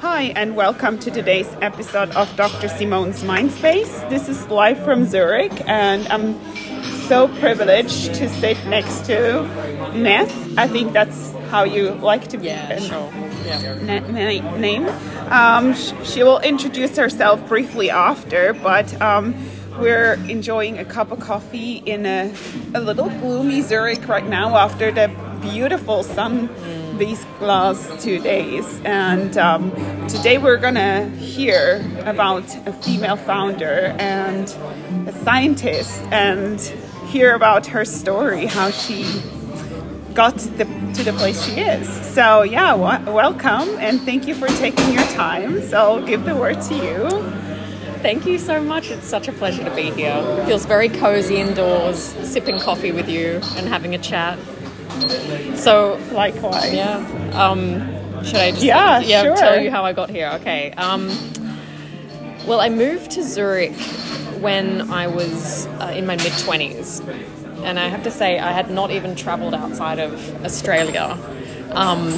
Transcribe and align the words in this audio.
Hi, 0.00 0.32
and 0.36 0.56
welcome 0.56 0.98
to 1.00 1.10
today's 1.10 1.48
episode 1.60 2.10
of 2.16 2.34
Dr. 2.36 2.68
Simone's 2.68 3.22
Mindspace. 3.22 4.08
This 4.08 4.28
is 4.28 4.46
live 4.48 4.82
from 4.84 5.04
Zurich, 5.04 5.52
and 5.68 6.06
I'm 6.08 6.38
so 7.08 7.28
privileged 7.38 8.14
to 8.14 8.28
sit 8.28 8.56
next 8.66 9.04
to 9.06 9.42
Ness. 9.94 10.30
I 10.56 10.68
think 10.68 10.92
that's 10.92 11.32
how 11.50 11.64
you 11.64 11.90
like 11.92 12.28
to 12.28 12.38
be 12.38 12.46
Yeah, 12.46 12.78
sure. 12.78 13.10
Yeah. 13.44 13.74
na- 13.82 14.06
na- 14.08 14.56
name. 14.56 14.86
Um, 15.30 15.74
sh- 15.74 15.92
she 16.04 16.22
will 16.22 16.40
introduce 16.40 16.96
herself 16.96 17.46
briefly 17.48 17.90
after, 17.90 18.52
but 18.54 19.00
um, 19.00 19.34
we're 19.78 20.14
enjoying 20.28 20.78
a 20.78 20.84
cup 20.84 21.10
of 21.12 21.20
coffee 21.20 21.76
in 21.86 22.06
a, 22.06 22.32
a 22.74 22.80
little 22.80 23.08
gloomy 23.08 23.62
Zurich 23.62 24.06
right 24.08 24.26
now 24.26 24.56
after 24.56 24.90
the 24.92 25.10
beautiful 25.40 26.02
sun 26.02 26.48
these 27.00 27.24
last 27.40 27.98
two 27.98 28.20
days. 28.20 28.80
And 28.84 29.36
um, 29.38 29.70
today 30.06 30.36
we're 30.36 30.58
gonna 30.58 31.08
hear 31.16 31.82
about 32.04 32.44
a 32.68 32.72
female 32.74 33.16
founder 33.16 33.96
and 33.98 34.46
a 35.08 35.12
scientist 35.24 36.02
and 36.12 36.60
hear 37.08 37.34
about 37.34 37.66
her 37.68 37.86
story, 37.86 38.44
how 38.44 38.70
she 38.70 39.22
got 40.12 40.36
the, 40.36 40.66
to 40.94 41.02
the 41.02 41.14
place 41.14 41.42
she 41.42 41.58
is. 41.60 41.88
So, 42.14 42.42
yeah, 42.42 42.76
w- 42.76 43.10
welcome 43.10 43.78
and 43.78 44.02
thank 44.02 44.28
you 44.28 44.34
for 44.34 44.48
taking 44.48 44.92
your 44.92 45.06
time. 45.14 45.62
So, 45.62 45.78
I'll 45.78 46.06
give 46.06 46.24
the 46.24 46.36
word 46.36 46.60
to 46.62 46.74
you. 46.74 47.08
Thank 48.02 48.26
you 48.26 48.38
so 48.38 48.62
much. 48.62 48.90
It's 48.90 49.06
such 49.06 49.26
a 49.26 49.32
pleasure 49.32 49.64
to 49.64 49.74
be 49.74 49.90
here. 49.90 50.22
It 50.22 50.46
feels 50.46 50.66
very 50.66 50.90
cozy 50.90 51.36
indoors, 51.36 51.98
sipping 51.98 52.58
coffee 52.58 52.92
with 52.92 53.08
you 53.08 53.40
and 53.56 53.68
having 53.68 53.94
a 53.94 53.98
chat. 53.98 54.38
So, 55.56 55.98
Likewise. 56.12 56.72
yeah. 56.72 56.96
Um, 57.34 57.80
should 58.24 58.36
I 58.36 58.50
just 58.50 58.62
Yeah, 58.62 59.00
yeah, 59.00 59.22
sure. 59.22 59.36
tell 59.36 59.60
you 59.60 59.70
how 59.70 59.84
I 59.84 59.92
got 59.92 60.10
here? 60.10 60.30
Okay. 60.34 60.72
Um, 60.72 61.08
well, 62.46 62.60
I 62.60 62.68
moved 62.68 63.10
to 63.12 63.22
Zurich 63.22 63.74
when 64.40 64.90
I 64.90 65.06
was 65.06 65.66
uh, 65.80 65.92
in 65.94 66.06
my 66.06 66.16
mid 66.16 66.32
20s. 66.32 67.06
And 67.62 67.78
I 67.78 67.88
have 67.88 68.02
to 68.04 68.10
say, 68.10 68.38
I 68.38 68.52
had 68.52 68.70
not 68.70 68.90
even 68.90 69.14
traveled 69.14 69.52
outside 69.54 69.98
of 69.98 70.12
Australia 70.44 71.16
um, 71.72 72.10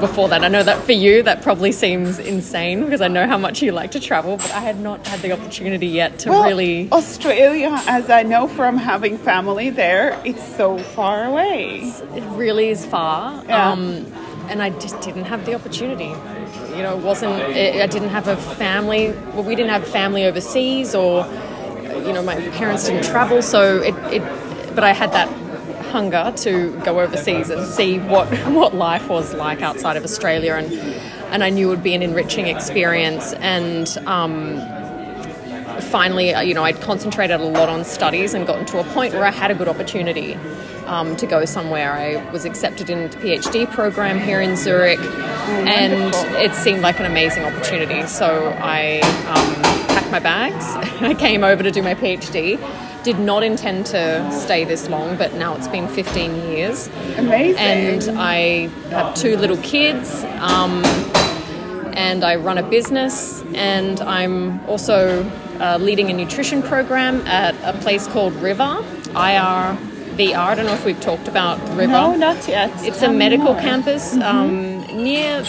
before 0.00 0.28
that. 0.28 0.44
I 0.44 0.48
know 0.48 0.62
that 0.62 0.82
for 0.84 0.92
you, 0.92 1.22
that 1.22 1.42
probably 1.42 1.72
seems 1.72 2.18
insane 2.18 2.84
because 2.84 3.00
I 3.00 3.08
know 3.08 3.26
how 3.26 3.38
much 3.38 3.62
you 3.62 3.72
like 3.72 3.92
to 3.92 4.00
travel, 4.00 4.36
but 4.36 4.50
I 4.52 4.60
had 4.60 4.80
not 4.80 5.06
had 5.06 5.20
the 5.20 5.32
opportunity 5.32 5.86
yet 5.86 6.18
to 6.20 6.30
Well, 6.30 6.44
really. 6.44 6.90
Australia, 6.92 7.70
as 7.86 8.10
I 8.10 8.22
know 8.22 8.48
from 8.48 8.76
having 8.76 9.18
family 9.18 9.70
there, 9.70 10.20
it's 10.24 10.56
so 10.56 10.78
far 10.78 11.24
away. 11.24 11.80
It 12.14 12.24
really 12.36 12.68
is 12.68 12.84
far. 12.86 13.44
Yeah. 13.44 13.72
Um, 13.72 14.06
and 14.48 14.62
I 14.62 14.70
just 14.70 15.00
didn't 15.00 15.24
have 15.24 15.44
the 15.44 15.54
opportunity. 15.54 16.12
You 16.76 16.82
know, 16.82 16.96
it 16.96 17.04
wasn't, 17.04 17.32
I 17.34 17.82
I 17.82 17.86
didn't 17.86 18.08
have 18.10 18.28
a 18.28 18.36
family, 18.36 19.10
well, 19.34 19.42
we 19.42 19.54
didn't 19.54 19.70
have 19.70 19.86
family 19.86 20.24
overseas 20.24 20.94
or, 20.94 21.26
you 22.06 22.12
know, 22.12 22.22
my 22.22 22.36
parents 22.52 22.86
didn't 22.86 23.04
travel, 23.04 23.42
so 23.42 23.82
it, 23.82 23.94
it 24.12 24.22
but 24.74 24.84
I 24.84 24.92
had 24.92 25.12
that 25.12 25.28
hunger 25.88 26.32
to 26.36 26.78
go 26.84 27.00
overseas 27.00 27.50
and 27.50 27.66
see 27.66 27.98
what, 27.98 28.28
what 28.48 28.74
life 28.74 29.08
was 29.08 29.34
like 29.34 29.62
outside 29.62 29.96
of 29.96 30.04
Australia 30.04 30.54
and, 30.54 30.72
and 31.32 31.44
I 31.44 31.50
knew 31.50 31.68
it 31.68 31.70
would 31.70 31.82
be 31.82 31.94
an 31.94 32.02
enriching 32.02 32.46
experience 32.46 33.32
and, 33.34 33.88
um, 34.06 34.60
finally, 35.80 36.34
uh, 36.34 36.40
you 36.40 36.54
know, 36.54 36.64
I'd 36.64 36.80
concentrated 36.80 37.40
a 37.40 37.44
lot 37.44 37.68
on 37.68 37.84
studies 37.84 38.34
and 38.34 38.46
gotten 38.46 38.66
to 38.66 38.80
a 38.80 38.84
point 38.84 39.14
where 39.14 39.24
I 39.24 39.30
had 39.30 39.50
a 39.50 39.54
good 39.54 39.68
opportunity 39.68 40.34
um, 40.86 41.16
to 41.16 41.26
go 41.26 41.44
somewhere. 41.44 41.92
I 41.92 42.30
was 42.30 42.44
accepted 42.44 42.90
into 42.90 43.16
the 43.16 43.24
PhD 43.24 43.70
program 43.70 44.18
here 44.18 44.40
in 44.40 44.56
Zurich, 44.56 44.98
and 44.98 46.14
it 46.42 46.54
seemed 46.54 46.80
like 46.80 46.98
an 46.98 47.06
amazing 47.06 47.44
opportunity. 47.44 48.06
So 48.06 48.56
I 48.60 49.00
um, 49.28 49.62
packed 49.88 50.10
my 50.10 50.18
bags. 50.18 50.64
And 50.96 51.06
I 51.12 51.14
came 51.14 51.44
over 51.44 51.62
to 51.62 51.70
do 51.70 51.82
my 51.82 51.94
PhD. 51.94 52.58
Did 53.04 53.18
not 53.20 53.42
intend 53.42 53.86
to 53.86 54.30
stay 54.32 54.64
this 54.64 54.88
long, 54.90 55.16
but 55.16 55.32
now 55.34 55.54
it's 55.56 55.68
been 55.68 55.88
15 55.88 56.34
years 56.50 56.88
Amazing. 57.16 57.56
and 57.56 58.18
I 58.18 58.66
have 58.90 59.14
two 59.14 59.36
little 59.36 59.56
kids, 59.58 60.24
um, 60.40 60.82
and 61.96 62.22
I 62.24 62.36
run 62.36 62.58
a 62.58 62.62
business, 62.62 63.42
and 63.54 64.00
I'm 64.00 64.60
also 64.68 65.24
uh, 65.60 65.78
leading 65.80 66.10
a 66.10 66.12
nutrition 66.12 66.60
program 66.62 67.20
at 67.26 67.54
a 67.62 67.78
place 67.78 68.06
called 68.08 68.34
River, 68.34 68.84
IRVR. 69.14 70.34
I 70.36 70.54
don't 70.56 70.66
know 70.66 70.74
if 70.74 70.84
we've 70.84 71.00
talked 71.00 71.28
about 71.28 71.58
River. 71.76 71.92
no, 71.92 72.14
not 72.16 72.46
yet. 72.48 72.70
It's 72.84 72.98
Tell 72.98 73.10
a 73.10 73.12
me 73.12 73.18
medical 73.20 73.52
more. 73.54 73.62
campus 73.62 74.14
um, 74.16 74.80
near 75.02 75.40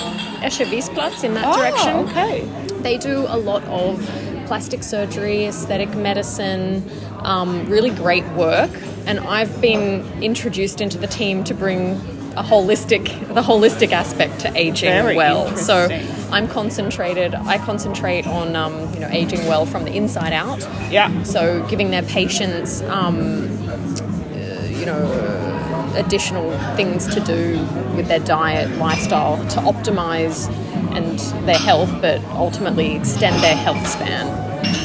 Escher-Wyss-Platz 0.46 1.24
in 1.24 1.34
that 1.34 1.46
Oh, 1.48 1.58
direction. 1.58 1.96
okay. 2.08 2.42
They 2.84 2.98
do 2.98 3.26
a 3.28 3.36
lot 3.38 3.64
of 3.66 4.00
plastic 4.46 4.82
surgery, 4.84 5.46
aesthetic 5.46 5.94
medicine, 5.96 6.84
um, 7.24 7.66
really 7.68 7.90
great 7.90 8.28
work. 8.30 8.72
And 9.06 9.20
I've 9.20 9.60
been 9.62 10.24
introduced 10.24 10.82
into 10.82 10.98
the 10.98 11.08
team 11.08 11.44
to 11.46 11.54
bring 11.54 11.94
a 12.36 12.44
holistic, 12.44 13.06
the 13.34 13.42
holistic 13.42 13.92
aspect 13.92 14.40
to 14.42 14.56
aging 14.56 14.90
Very 14.90 15.16
well. 15.16 15.56
So. 15.58 15.88
I'm 16.32 16.48
concentrated. 16.48 17.34
I 17.34 17.58
concentrate 17.58 18.28
on 18.28 18.56
um, 18.56 18.94
you 18.94 19.00
know 19.00 19.10
aging 19.10 19.46
well 19.48 19.66
from 19.66 19.84
the 19.86 19.92
inside 19.96 20.32
out. 20.32 20.60
Yeah. 20.92 21.24
So 21.24 21.66
giving 21.68 21.90
their 21.90 22.04
patients, 22.04 22.82
um, 22.84 23.48
uh, 23.68 24.68
you 24.70 24.86
know, 24.86 25.00
uh, 25.00 25.94
additional 25.96 26.52
things 26.76 27.08
to 27.16 27.20
do 27.20 27.58
with 27.96 28.08
their 28.08 28.20
diet, 28.20 28.78
lifestyle 28.78 29.38
to 29.50 29.60
optimize 29.62 30.48
and 30.96 31.20
their 31.48 31.58
health, 31.58 31.92
but 32.02 32.24
ultimately 32.26 32.96
extend 32.96 33.42
their 33.42 33.56
health 33.56 33.86
span. 33.88 34.28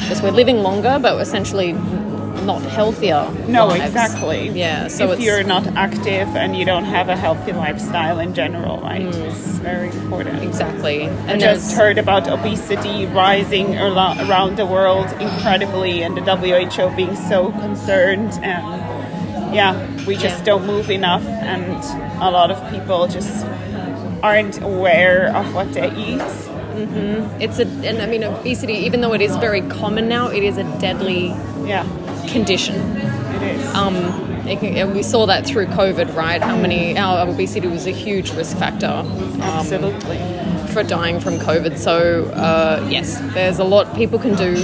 Because 0.01 0.21
we're 0.21 0.31
living 0.31 0.57
longer, 0.63 0.97
but 0.99 1.19
essentially 1.21 1.73
not 2.45 2.61
healthier. 2.63 3.29
No, 3.47 3.67
lives. 3.67 3.85
exactly. 3.85 4.49
Yeah. 4.49 4.87
So 4.87 5.11
if 5.11 5.19
you're 5.19 5.43
not 5.43 5.65
active 5.75 6.27
and 6.35 6.55
you 6.55 6.65
don't 6.65 6.85
have 6.85 7.09
a 7.09 7.15
healthy 7.15 7.51
lifestyle 7.53 8.19
in 8.19 8.33
general, 8.33 8.79
right? 8.79 9.01
Mm. 9.01 9.29
It's 9.31 9.47
very 9.59 9.89
important. 9.89 10.43
exactly. 10.43 11.03
And 11.03 11.31
I 11.31 11.37
just 11.53 11.75
heard 11.75 11.97
about 11.97 12.27
obesity 12.27 13.05
rising 13.07 13.75
around 13.77 14.57
the 14.57 14.65
world 14.65 15.07
incredibly, 15.19 16.03
and 16.03 16.15
the 16.17 16.21
WHO 16.21 16.95
being 16.95 17.15
so 17.15 17.51
concerned. 17.51 18.31
And 18.43 18.65
yeah, 19.53 19.73
we 20.05 20.15
just 20.15 20.39
Yeah. 20.39 20.43
don't 20.45 20.65
move 20.65 20.89
enough, 20.89 21.25
and 21.25 21.77
a 22.21 22.29
lot 22.31 22.51
of 22.51 22.59
people 22.71 23.07
just 23.07 23.45
aren't 24.23 24.61
aware 24.61 25.35
of 25.35 25.53
what 25.53 25.73
they 25.73 25.87
eat. 26.07 26.21
Mm-hmm. 26.75 27.41
it's 27.41 27.57
a, 27.59 27.65
and 27.87 28.01
I 28.01 28.05
mean, 28.05 28.23
obesity, 28.25 28.73
even 28.73 28.99
though 28.99 29.13
it 29.13 29.21
is 29.21 29.33
very 29.37 29.61
common 29.61 30.09
now, 30.09 30.27
it 30.27 30.43
is 30.43 30.57
a 30.57 30.63
deadly 30.81 31.33
Yeah, 31.63 31.85
condition. 32.27 32.75
it 32.75 33.41
is. 33.55 33.75
Um, 33.75 33.95
it 34.47 34.59
can- 34.59 34.75
and 34.77 34.93
we 34.93 35.01
saw 35.03 35.25
that 35.25 35.45
through 35.45 35.67
COVID, 35.67 36.15
right? 36.15 36.41
How 36.41 36.55
many 36.55 36.93
how 36.93 37.17
obesity 37.27 37.67
was 37.67 37.87
a 37.87 37.91
huge 37.91 38.31
risk 38.33 38.57
factor 38.57 38.87
um, 38.87 39.41
Absolutely. 39.41 40.17
for 40.73 40.83
dying 40.83 41.19
from 41.19 41.39
COVID. 41.39 41.77
So 41.77 42.25
uh, 42.25 42.85
yes, 42.89 43.19
there's 43.33 43.59
a 43.59 43.63
lot 43.63 43.95
people 43.95 44.19
can 44.19 44.35
do 44.35 44.55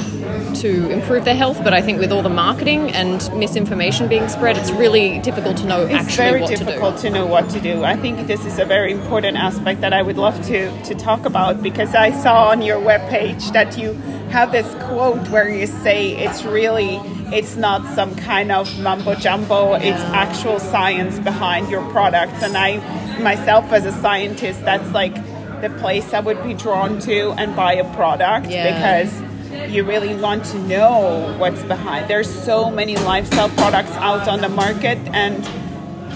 to 0.55 0.89
improve 0.91 1.23
their 1.25 1.35
health, 1.35 1.63
but 1.63 1.73
I 1.73 1.81
think 1.81 2.00
with 2.00 2.11
all 2.11 2.21
the 2.21 2.29
marketing 2.29 2.91
and 2.91 3.17
misinformation 3.39 4.07
being 4.07 4.27
spread, 4.29 4.57
it's 4.57 4.69
really 4.71 5.19
difficult 5.19 5.57
to 5.57 5.66
know 5.66 5.83
It's 5.85 5.94
actually 5.94 6.16
very 6.29 6.41
what 6.41 6.50
difficult 6.50 6.97
to 6.97 7.01
to, 7.03 7.09
know 7.09 7.25
what 7.25 7.50
to 7.51 7.59
do. 7.61 7.83
I 7.83 7.95
think 7.95 8.27
this 8.27 8.45
is 8.45 8.59
a 8.59 8.66
very 8.66 8.91
important 8.91 9.38
aspect 9.38 9.79
that 9.81 9.94
I 9.94 10.01
would 10.01 10.17
love 10.17 10.35
to, 10.47 10.69
to 10.83 10.94
talk 10.94 11.25
about 11.25 11.63
because 11.63 11.95
I 11.95 12.11
saw 12.11 12.50
on 12.50 12.61
your 12.61 12.79
webpage 12.79 13.51
that 13.53 13.77
you 13.77 13.94
have 14.31 14.52
this 14.52 14.68
quote 14.86 15.28
where 15.28 15.50
you 15.50 15.68
say 15.68 16.16
it's 16.16 16.44
really 16.44 16.96
it's 17.34 17.56
not 17.56 17.86
some 17.96 18.16
kind 18.16 18.52
of 18.52 18.68
mumbo 18.80 19.16
jumbo, 19.16 19.74
it's 19.75 20.02
actual 20.14 20.59
science 20.59 21.19
behind 21.19 21.69
your 21.69 21.84
products. 21.92 22.44
And 22.44 22.58
I 22.58 22.78
myself 23.19 23.72
as 23.72 23.86
a 23.86 23.92
scientist, 23.92 24.62
that's 24.66 24.90
like 24.92 25.16
the 25.62 25.69
place 25.80 26.14
I 26.14 26.19
would 26.19 26.42
be 26.44 26.53
drawn 26.53 27.00
to 27.02 27.31
and 27.31 27.56
buy 27.56 27.74
a 27.74 27.96
product 27.96 28.48
Yeah. 28.48 28.72
because 28.74 29.72
you 29.72 29.83
really 29.83 30.16
want 30.16 30.44
to 30.45 30.60
know 30.60 31.36
what's 31.38 31.62
behind. 31.63 32.10
There's 32.10 32.30
so 32.30 32.69
many 32.69 32.98
lifestyle 32.98 33.50
products 33.50 33.92
out 33.92 34.27
on 34.27 34.42
the 34.42 34.50
market, 34.50 34.98
and 35.13 35.45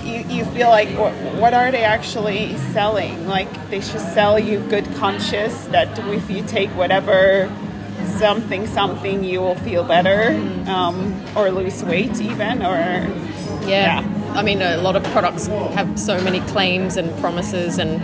you, 0.06 0.38
you 0.38 0.46
feel 0.46 0.70
like, 0.70 0.88
what, 0.98 1.14
what 1.36 1.54
are 1.54 1.72
they 1.72 1.84
actually 1.84 2.58
selling? 2.74 3.28
Like, 3.28 3.70
they 3.70 3.82
should 3.82 4.02
sell 4.02 4.40
you 4.40 4.60
good 4.70 4.86
conscious 4.96 5.66
that 5.66 5.98
if 6.14 6.30
you 6.30 6.44
take 6.44 6.70
whatever 6.72 7.50
something, 8.18 8.68
something, 8.68 9.24
you 9.24 9.42
will 9.42 9.56
feel 9.56 9.84
better 9.84 10.32
um, 10.70 11.14
or 11.36 11.50
lose 11.52 11.84
weight, 11.84 12.20
even, 12.22 12.62
or 12.62 12.76
Yeah. 13.68 14.04
I 14.34 14.44
mean, 14.44 14.62
a 14.62 14.78
lot 14.78 14.96
of 14.96 15.04
products 15.06 15.48
have 15.48 15.98
so 16.00 16.22
many 16.22 16.42
claims 16.42 16.98
and 16.98 17.18
promises, 17.20 17.78
and 17.78 18.02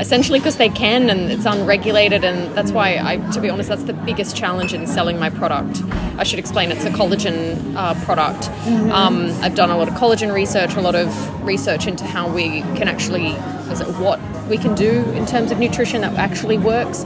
essentially 0.00 0.38
because 0.38 0.56
they 0.56 0.68
can 0.68 1.08
and 1.08 1.30
it's 1.30 1.44
unregulated 1.44 2.24
and 2.24 2.52
that's 2.56 2.72
why 2.72 2.98
I 2.98 3.16
to 3.32 3.40
be 3.40 3.48
honest 3.48 3.68
that's 3.68 3.84
the 3.84 3.92
biggest 3.92 4.36
challenge 4.36 4.74
in 4.74 4.86
selling 4.86 5.18
my 5.18 5.30
product 5.30 5.82
I 6.18 6.24
should 6.24 6.38
explain 6.38 6.72
it's 6.72 6.84
a 6.84 6.90
collagen 6.90 7.74
uh, 7.76 7.94
product 8.04 8.48
mm-hmm. 8.66 8.90
um, 8.90 9.30
I've 9.42 9.54
done 9.54 9.70
a 9.70 9.76
lot 9.76 9.88
of 9.88 9.94
collagen 9.94 10.34
research 10.34 10.74
a 10.74 10.80
lot 10.80 10.94
of 10.96 11.08
research 11.44 11.86
into 11.86 12.04
how 12.04 12.28
we 12.28 12.62
can 12.76 12.88
actually 12.88 13.28
is 13.70 13.80
it 13.80 13.86
what 13.98 14.20
we 14.48 14.58
can 14.58 14.74
do 14.74 15.04
in 15.12 15.26
terms 15.26 15.50
of 15.50 15.58
nutrition 15.58 16.00
that 16.00 16.14
actually 16.14 16.58
works 16.58 17.04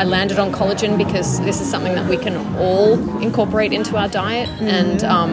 I 0.00 0.04
landed 0.04 0.38
on 0.38 0.50
collagen 0.50 0.96
because 0.96 1.38
this 1.42 1.60
is 1.60 1.70
something 1.70 1.94
that 1.94 2.08
we 2.08 2.16
can 2.16 2.34
all 2.56 2.94
incorporate 3.20 3.74
into 3.74 3.98
our 3.98 4.08
diet 4.08 4.48
mm-hmm. 4.48 4.66
and 4.66 5.04
um, 5.04 5.32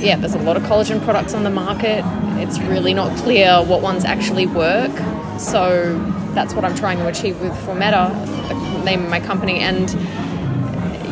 yeah, 0.00 0.14
there's 0.14 0.34
a 0.34 0.38
lot 0.38 0.56
of 0.56 0.62
collagen 0.62 1.02
products 1.02 1.34
on 1.34 1.42
the 1.42 1.50
market. 1.50 2.04
It's 2.40 2.60
really 2.60 2.94
not 2.94 3.16
clear 3.18 3.60
what 3.64 3.82
ones 3.82 4.04
actually 4.04 4.46
work. 4.46 4.92
So 5.40 5.98
that's 6.32 6.54
what 6.54 6.64
I'm 6.64 6.76
trying 6.76 6.98
to 6.98 7.08
achieve 7.08 7.40
with 7.40 7.50
Formeta, 7.66 8.08
the 8.48 8.84
name 8.84 9.02
of 9.02 9.10
my 9.10 9.18
company. 9.18 9.58
And 9.58 9.90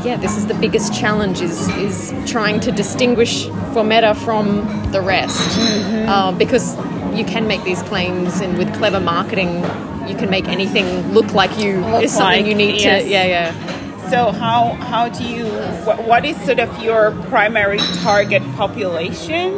yeah, 0.04 0.16
this 0.16 0.36
is 0.36 0.46
the 0.46 0.54
biggest 0.54 0.94
challenge 0.94 1.40
is 1.40 1.68
is 1.70 2.14
trying 2.30 2.60
to 2.60 2.70
distinguish 2.70 3.46
Formeta 3.74 4.14
from 4.14 4.62
the 4.92 5.00
rest, 5.00 5.58
mm-hmm. 5.58 6.08
uh, 6.08 6.30
because 6.30 6.76
you 7.16 7.24
can 7.24 7.48
make 7.48 7.64
these 7.64 7.82
claims, 7.82 8.40
and 8.40 8.56
with 8.58 8.72
clever 8.74 9.00
marketing, 9.00 9.64
you 10.08 10.16
can 10.16 10.30
make 10.30 10.48
anything 10.48 11.12
look 11.12 11.32
like 11.32 11.56
you 11.58 11.80
look 11.86 12.04
is 12.04 12.12
something 12.12 12.42
like, 12.42 12.46
you 12.46 12.54
need 12.54 12.80
yes. 12.80 13.02
to. 13.02 13.08
Yeah, 13.08 13.24
yeah 13.24 13.72
so 14.12 14.30
how 14.30 14.74
how 14.74 15.08
do 15.08 15.24
you 15.24 15.46
what, 15.86 16.06
what 16.06 16.24
is 16.26 16.36
sort 16.44 16.60
of 16.60 16.82
your 16.82 17.12
primary 17.30 17.78
target 18.02 18.42
population? 18.56 19.54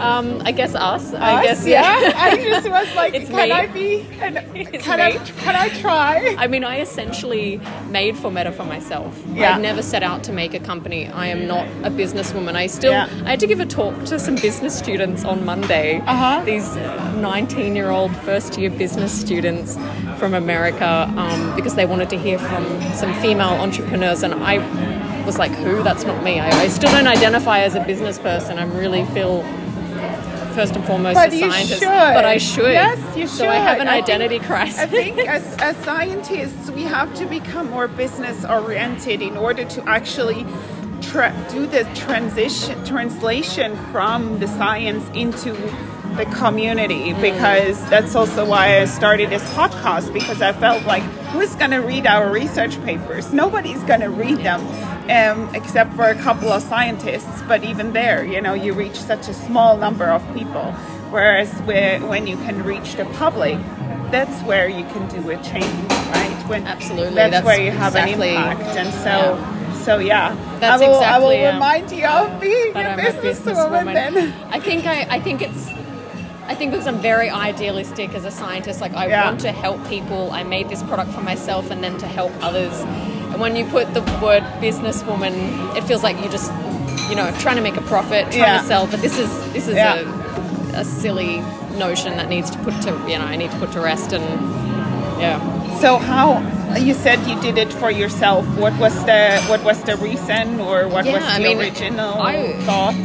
Um, 0.00 0.42
I 0.44 0.52
guess 0.52 0.74
us. 0.74 1.12
us 1.12 1.14
I 1.14 1.42
guess 1.42 1.66
yeah. 1.66 2.00
yeah. 2.00 2.12
I 2.16 2.36
just 2.36 2.68
was 2.68 2.94
like, 2.96 3.14
it's 3.14 3.28
can 3.30 3.48
me. 3.48 3.52
I 3.52 3.66
be? 3.66 4.06
Can, 4.18 4.34
can 4.80 5.00
I, 5.00 5.12
can 5.12 5.56
I 5.56 5.68
try? 5.80 6.34
I 6.38 6.46
mean, 6.46 6.64
I 6.64 6.80
essentially 6.80 7.60
made 7.88 8.14
Formeta 8.14 8.54
for 8.54 8.64
myself. 8.64 9.20
Yeah. 9.28 9.56
I 9.56 9.58
never 9.60 9.82
set 9.82 10.02
out 10.02 10.24
to 10.24 10.32
make 10.32 10.54
a 10.54 10.60
company. 10.60 11.08
I 11.08 11.26
am 11.26 11.46
not 11.46 11.66
a 11.84 11.90
businesswoman. 11.90 12.54
I 12.54 12.66
still 12.66 12.92
yeah. 12.92 13.08
I 13.24 13.30
had 13.30 13.40
to 13.40 13.46
give 13.46 13.60
a 13.60 13.66
talk 13.66 14.04
to 14.06 14.18
some 14.18 14.36
business 14.36 14.76
students 14.76 15.24
on 15.24 15.44
Monday. 15.44 16.00
Uh-huh. 16.00 16.42
These 16.44 16.76
19 16.76 17.76
year 17.76 17.90
old 17.90 18.14
first 18.18 18.58
year 18.58 18.70
business 18.70 19.18
students 19.18 19.76
from 20.18 20.34
America 20.34 21.12
um, 21.16 21.54
because 21.56 21.74
they 21.74 21.86
wanted 21.86 22.10
to 22.10 22.18
hear 22.18 22.38
from 22.38 22.64
some 22.94 23.12
female 23.20 23.60
entrepreneurs, 23.60 24.22
and 24.22 24.34
I 24.34 24.58
was 25.24 25.38
like, 25.38 25.52
who? 25.52 25.82
That's 25.82 26.04
not 26.04 26.22
me. 26.22 26.40
I, 26.40 26.48
I 26.48 26.68
still 26.68 26.90
don't 26.90 27.06
identify 27.06 27.60
as 27.60 27.74
a 27.74 27.84
business 27.84 28.18
person. 28.18 28.58
I'm 28.58 28.76
really 28.76 29.04
feel 29.06 29.42
first 30.50 30.74
and 30.76 30.84
foremost 30.86 31.14
but 31.14 31.32
a 31.32 31.38
scientist, 31.38 31.80
should. 31.80 31.88
but 31.88 32.24
I 32.24 32.38
should. 32.38 32.72
Yes, 32.72 33.16
you 33.16 33.26
should. 33.26 33.36
So 33.36 33.48
I 33.48 33.56
have 33.56 33.80
an 33.80 33.88
I 33.88 33.98
identity 33.98 34.38
think, 34.38 34.46
crisis. 34.46 34.78
I 34.78 34.86
think 34.86 35.18
as, 35.18 35.56
as 35.58 35.76
scientists, 35.84 36.70
we 36.70 36.82
have 36.82 37.12
to 37.14 37.26
become 37.26 37.70
more 37.70 37.88
business 37.88 38.44
oriented 38.44 39.22
in 39.22 39.36
order 39.36 39.64
to 39.64 39.88
actually 39.88 40.46
tra- 41.00 41.34
do 41.50 41.66
the 41.66 41.84
transition 41.94 42.84
translation 42.84 43.76
from 43.92 44.38
the 44.38 44.46
science 44.46 45.08
into 45.14 45.54
the 46.16 46.24
community 46.26 47.12
mm. 47.12 47.20
because 47.20 47.78
that's 47.88 48.14
also 48.14 48.44
why 48.44 48.80
I 48.80 48.84
started 48.84 49.30
this 49.30 49.42
podcast 49.54 50.12
because 50.12 50.42
I 50.42 50.52
felt 50.52 50.84
like 50.84 51.02
who's 51.32 51.54
going 51.56 51.70
to 51.70 51.78
read 51.78 52.06
our 52.06 52.30
research 52.30 52.82
papers? 52.84 53.32
Nobody's 53.32 53.82
going 53.84 54.00
to 54.00 54.10
read 54.10 54.38
them 54.38 54.60
um, 55.10 55.54
except 55.54 55.94
for 55.94 56.06
a 56.06 56.14
couple 56.14 56.50
of 56.52 56.62
scientists. 56.62 57.42
But 57.48 57.64
even 57.64 57.92
there, 57.92 58.24
you 58.24 58.40
know, 58.40 58.54
you 58.54 58.72
reach 58.72 58.96
such 58.96 59.28
a 59.28 59.34
small 59.34 59.76
number 59.76 60.06
of 60.06 60.22
people. 60.34 60.72
Whereas 61.10 61.52
when 61.62 62.26
you 62.26 62.36
can 62.36 62.62
reach 62.62 62.94
the 62.94 63.04
public, 63.16 63.58
that's 64.10 64.42
where 64.42 64.68
you 64.68 64.84
can 64.84 65.08
do 65.08 65.30
a 65.30 65.36
change, 65.42 65.64
right? 65.90 66.44
When 66.46 66.66
Absolutely, 66.66 67.14
that's, 67.14 67.32
that's 67.32 67.46
where 67.46 67.60
you 67.60 67.70
have 67.70 67.94
exactly, 67.94 68.36
an 68.36 68.52
impact. 68.52 68.76
And 68.76 68.94
so. 68.94 69.08
Yeah 69.08 69.56
so 69.80 69.98
yeah, 69.98 70.36
That's 70.60 70.82
I 70.82 70.86
will, 70.86 70.96
exactly, 70.96 71.38
I 71.38 71.48
will 71.48 71.54
remind 71.54 71.90
you 71.90 72.06
of 72.06 72.40
being 72.40 72.76
a 72.76 72.96
businesswoman. 72.98 73.94
Then 73.94 74.32
I 74.50 74.60
think 74.60 74.86
I, 74.86 75.06
I 75.08 75.20
think 75.20 75.40
it's 75.40 75.70
I 76.50 76.56
think 76.56 76.72
because 76.72 76.88
I'm 76.88 76.98
very 76.98 77.30
idealistic 77.30 78.12
as 78.12 78.24
a 78.24 78.30
scientist, 78.32 78.80
like 78.80 78.92
I 78.92 79.06
yeah. 79.06 79.24
want 79.26 79.38
to 79.42 79.52
help 79.52 79.86
people. 79.86 80.32
I 80.32 80.42
made 80.42 80.68
this 80.68 80.82
product 80.82 81.12
for 81.12 81.20
myself 81.20 81.70
and 81.70 81.82
then 81.82 81.96
to 81.98 82.08
help 82.08 82.32
others. 82.42 82.72
And 83.30 83.40
when 83.40 83.54
you 83.54 83.64
put 83.66 83.94
the 83.94 84.00
word 84.20 84.42
businesswoman, 84.58 85.76
it 85.76 85.84
feels 85.84 86.02
like 86.02 86.20
you're 86.20 86.32
just, 86.32 86.50
you 87.08 87.14
know, 87.14 87.32
trying 87.38 87.54
to 87.54 87.62
make 87.62 87.76
a 87.76 87.82
profit, 87.82 88.24
trying 88.32 88.38
yeah. 88.38 88.62
to 88.62 88.66
sell. 88.66 88.88
But 88.88 89.00
this 89.00 89.16
is 89.16 89.30
this 89.52 89.68
is 89.68 89.76
yeah. 89.76 90.00
a, 90.74 90.80
a 90.80 90.84
silly 90.84 91.38
notion 91.78 92.16
that 92.16 92.28
needs 92.28 92.50
to 92.50 92.58
put 92.58 92.74
to 92.82 92.90
you 93.08 93.16
know 93.16 93.26
I 93.26 93.36
need 93.36 93.52
to 93.52 93.58
put 93.58 93.70
to 93.72 93.80
rest 93.80 94.12
and 94.12 94.24
yeah. 95.20 95.38
So 95.78 95.98
how 95.98 96.40
you 96.74 96.94
said 96.94 97.24
you 97.28 97.40
did 97.40 97.58
it 97.58 97.72
for 97.72 97.92
yourself? 97.92 98.44
What 98.58 98.76
was 98.80 98.94
the 99.04 99.40
what 99.46 99.62
was 99.62 99.80
the 99.84 99.96
reason 99.98 100.58
or 100.58 100.88
what 100.88 101.06
was 101.06 101.22
the 101.22 101.30
I 101.30 101.38
mean, 101.38 101.58
original 101.58 102.20
I, 102.20 102.58
thought? 102.66 102.96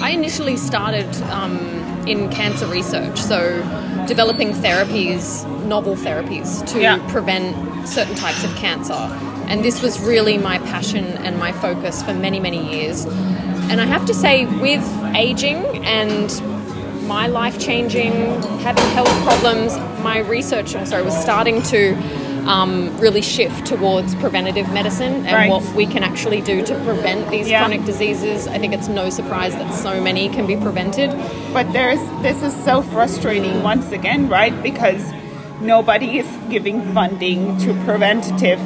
I 0.00 0.08
initially 0.12 0.56
started. 0.56 1.14
Um, 1.24 1.83
in 2.06 2.28
cancer 2.30 2.66
research. 2.66 3.18
So, 3.20 3.58
developing 4.06 4.52
therapies, 4.52 5.46
novel 5.66 5.96
therapies 5.96 6.66
to 6.72 6.80
yeah. 6.80 6.98
prevent 7.10 7.88
certain 7.88 8.14
types 8.14 8.44
of 8.44 8.54
cancer. 8.56 8.92
And 9.48 9.64
this 9.64 9.82
was 9.82 10.00
really 10.00 10.38
my 10.38 10.58
passion 10.58 11.04
and 11.04 11.38
my 11.38 11.52
focus 11.52 12.02
for 12.02 12.14
many, 12.14 12.40
many 12.40 12.78
years. 12.78 13.04
And 13.04 13.80
I 13.80 13.86
have 13.86 14.06
to 14.06 14.14
say, 14.14 14.46
with 14.46 14.84
aging 15.14 15.84
and 15.84 16.30
my 17.06 17.26
life 17.26 17.58
changing, 17.58 18.12
having 18.60 18.84
health 18.92 19.08
problems, 19.22 19.76
my 20.02 20.18
research 20.18 20.74
also 20.74 21.04
was 21.04 21.16
starting 21.16 21.62
to 21.62 21.94
um, 22.46 22.96
really 22.98 23.22
shift 23.22 23.66
towards 23.66 24.14
preventative 24.16 24.72
medicine 24.72 25.26
and 25.26 25.32
right. 25.32 25.50
what 25.50 25.62
we 25.74 25.86
can 25.86 26.02
actually 26.02 26.40
do 26.40 26.64
to 26.64 26.74
prevent 26.84 27.30
these 27.30 27.48
yeah. 27.48 27.60
chronic 27.60 27.84
diseases. 27.84 28.46
I 28.46 28.58
think 28.58 28.74
it's 28.74 28.88
no 28.88 29.10
surprise 29.10 29.52
that 29.54 29.72
so 29.72 30.00
many 30.00 30.28
can 30.28 30.46
be 30.46 30.56
prevented. 30.56 31.10
But 31.52 31.72
there's 31.72 32.00
this 32.22 32.42
is 32.42 32.54
so 32.64 32.82
frustrating 32.82 33.62
once 33.62 33.92
again, 33.92 34.28
right? 34.28 34.54
Because 34.62 35.02
nobody 35.60 36.18
is 36.18 36.26
giving 36.50 36.82
funding 36.92 37.56
to 37.58 37.74
preventative 37.84 38.60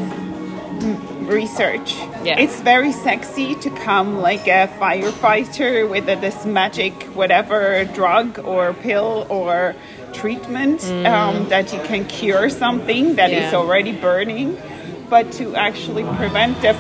research. 1.29 1.95
Yeah. 2.25 2.39
It's 2.39 2.61
very 2.61 2.93
sexy 2.93 3.55
to 3.57 3.71
come 3.71 4.19
like 4.19 4.47
a 4.47 4.69
firefighter 4.79 5.89
with 5.89 6.09
a, 6.09 6.17
this 6.17 6.47
magic 6.47 6.95
whatever 7.15 7.85
drug 7.85 8.39
or 8.41 8.73
pill 8.75 9.27
or 9.29 9.75
treatment 10.13 10.81
mm. 10.81 11.07
um, 11.07 11.49
that 11.49 11.73
you 11.73 11.81
can 11.81 12.07
cure 12.07 12.49
something 12.49 13.17
that 13.17 13.31
yeah. 13.31 13.49
is 13.49 13.55
already 13.55 13.93
burning, 13.93 14.61
but 15.09 15.31
to 15.33 15.55
actually 15.55 16.05
prevent 16.17 16.61
the, 16.63 16.73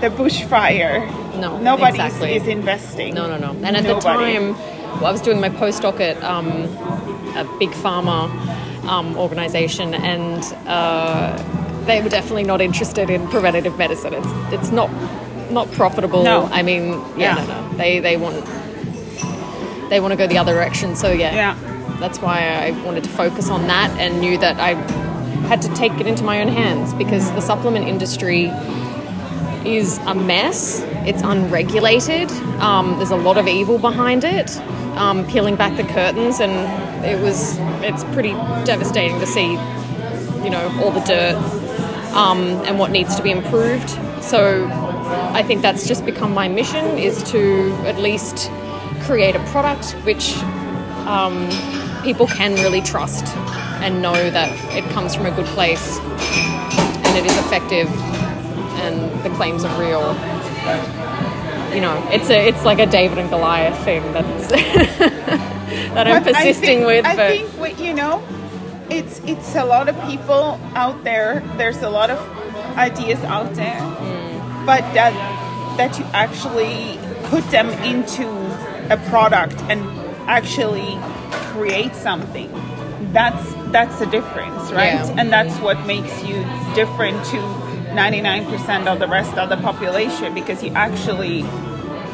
the 0.00 0.10
bushfire, 0.10 1.06
no, 1.40 1.58
nobody 1.58 1.98
exactly. 1.98 2.34
is 2.34 2.46
investing. 2.46 3.14
No, 3.14 3.26
no, 3.26 3.38
no. 3.38 3.50
And 3.64 3.76
at 3.76 3.84
nobody. 3.84 3.92
the 3.92 4.00
time, 4.00 4.52
well, 5.00 5.06
I 5.06 5.12
was 5.12 5.20
doing 5.20 5.40
my 5.40 5.50
postdoc 5.50 6.00
at 6.00 6.22
um, 6.22 6.48
a 7.36 7.56
big 7.58 7.70
pharma 7.70 8.30
um, 8.86 9.16
organization, 9.16 9.94
and 9.94 10.42
uh, 10.66 11.36
they 11.86 12.00
were 12.00 12.08
definitely 12.08 12.44
not 12.44 12.60
interested 12.60 13.10
in 13.10 13.26
preventative 13.28 13.76
medicine. 13.76 14.14
It's 14.14 14.28
it's 14.52 14.70
not 14.70 14.90
not 15.50 15.70
profitable. 15.72 16.22
No. 16.22 16.46
I 16.46 16.62
mean, 16.62 16.92
yeah, 17.16 17.36
yeah. 17.36 17.44
no, 17.44 17.68
no. 17.68 17.76
They 17.76 17.98
they 17.98 18.16
want 18.16 18.44
they 19.90 20.00
want 20.00 20.12
to 20.12 20.16
go 20.16 20.26
the 20.26 20.38
other 20.38 20.54
direction. 20.54 20.94
So 20.94 21.10
yeah. 21.10 21.34
Yeah 21.34 21.73
that's 22.00 22.18
why 22.18 22.40
I 22.40 22.70
wanted 22.84 23.04
to 23.04 23.10
focus 23.10 23.50
on 23.50 23.66
that 23.66 23.90
and 23.98 24.20
knew 24.20 24.38
that 24.38 24.58
I 24.58 24.74
had 25.48 25.62
to 25.62 25.68
take 25.74 25.92
it 26.00 26.06
into 26.06 26.24
my 26.24 26.40
own 26.40 26.48
hands 26.48 26.94
because 26.94 27.30
the 27.32 27.40
supplement 27.40 27.86
industry 27.86 28.46
is 29.64 29.98
a 30.06 30.14
mess. 30.14 30.80
It's 31.06 31.22
unregulated. 31.22 32.30
Um, 32.60 32.96
there's 32.96 33.10
a 33.10 33.16
lot 33.16 33.38
of 33.38 33.46
evil 33.46 33.78
behind 33.78 34.24
it. 34.24 34.56
Um, 34.96 35.26
peeling 35.26 35.56
back 35.56 35.76
the 35.76 35.82
curtains, 35.82 36.38
and 36.40 36.52
it 37.04 37.20
was 37.20 37.56
it's 37.82 38.04
pretty 38.14 38.32
devastating 38.64 39.18
to 39.18 39.26
see, 39.26 39.52
you 40.44 40.50
know, 40.50 40.80
all 40.82 40.92
the 40.92 41.00
dirt 41.00 41.34
um, 42.14 42.40
and 42.64 42.78
what 42.78 42.90
needs 42.90 43.16
to 43.16 43.22
be 43.22 43.30
improved. 43.30 43.90
So 44.22 44.68
I 45.34 45.42
think 45.42 45.62
that's 45.62 45.86
just 45.86 46.04
become 46.06 46.32
my 46.32 46.48
mission 46.48 46.84
is 46.96 47.22
to 47.32 47.72
at 47.86 47.98
least 47.98 48.50
create 49.02 49.34
a 49.34 49.44
product 49.46 49.92
which 50.04 50.34
um, 51.06 51.48
people 52.02 52.26
can 52.26 52.54
really 52.54 52.80
trust 52.80 53.24
and 53.82 54.00
know 54.00 54.30
that 54.30 54.50
it 54.74 54.84
comes 54.92 55.14
from 55.14 55.26
a 55.26 55.30
good 55.30 55.46
place 55.46 55.98
and 55.98 57.16
it 57.16 57.26
is 57.26 57.36
effective 57.38 57.88
and 58.80 59.24
the 59.24 59.30
claims 59.36 59.64
are 59.64 59.80
real. 59.80 60.14
You 61.74 61.80
know, 61.80 62.08
it's 62.12 62.30
a 62.30 62.48
it's 62.48 62.64
like 62.64 62.78
a 62.78 62.86
David 62.86 63.18
and 63.18 63.28
Goliath 63.30 63.82
thing 63.84 64.02
that's 64.12 64.48
that 65.94 66.06
I'm 66.06 66.22
but 66.22 66.34
persisting 66.34 66.80
think, 66.80 66.86
with. 66.86 67.04
I 67.04 67.16
but 67.16 67.30
think 67.30 67.48
what 67.58 67.78
you 67.80 67.94
know, 67.94 68.22
it's 68.90 69.20
it's 69.24 69.56
a 69.56 69.64
lot 69.64 69.88
of 69.88 70.00
people 70.02 70.60
out 70.74 71.02
there. 71.02 71.42
There's 71.56 71.82
a 71.82 71.90
lot 71.90 72.10
of 72.10 72.18
ideas 72.76 73.18
out 73.24 73.54
there, 73.54 73.80
mm. 73.80 74.66
but 74.66 74.82
that 74.94 75.12
that 75.76 75.98
you 75.98 76.04
actually 76.12 76.98
put 77.24 77.42
them 77.50 77.68
into 77.82 78.28
a 78.92 78.96
product 79.08 79.60
and 79.62 79.80
actually 80.26 80.98
create 81.52 81.94
something 81.94 82.50
that's 83.14 83.54
that's 83.70 83.98
the 84.00 84.06
difference, 84.06 84.70
right? 84.72 84.94
Yeah. 84.94 85.16
And 85.18 85.32
that's 85.32 85.56
what 85.60 85.86
makes 85.86 86.22
you 86.24 86.44
different 86.74 87.24
to 87.26 87.38
99% 87.94 88.86
of 88.86 88.98
the 88.98 89.06
rest 89.06 89.38
of 89.38 89.48
the 89.48 89.56
population 89.56 90.34
because 90.34 90.62
you 90.62 90.72
actually 90.74 91.42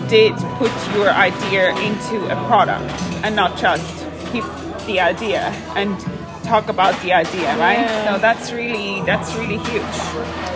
did 0.08 0.34
put 0.58 0.72
your 0.94 1.08
idea 1.10 1.70
into 1.76 2.16
a 2.26 2.36
product 2.46 2.92
and 3.24 3.34
not 3.34 3.58
just 3.58 3.84
keep 4.30 4.44
the 4.86 5.00
idea 5.00 5.40
and 5.74 5.98
talk 6.44 6.68
about 6.68 7.00
the 7.02 7.12
idea, 7.12 7.48
right? 7.58 7.80
Yeah. 7.80 8.14
So 8.14 8.20
that's 8.20 8.52
really 8.52 9.02
that's 9.02 9.34
really 9.34 9.58
huge. 9.70 9.96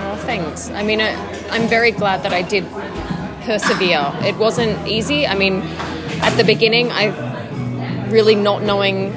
Oh, 0.07 0.23
thanks. 0.27 0.71
I 0.71 0.83
mean, 0.83 1.01
I, 1.01 1.15
I'm 1.51 1.69
very 1.69 1.91
glad 1.91 2.23
that 2.23 2.33
I 2.33 2.43
did 2.43 2.65
persevere. 3.43 4.13
It 4.23 4.37
wasn't 4.37 4.87
easy. 4.87 5.27
I 5.27 5.35
mean, 5.35 5.63
at 6.21 6.37
the 6.37 6.45
beginning, 6.45 6.91
I 6.93 7.34
really 8.11 8.35
not 8.35 8.63
knowing 8.63 9.13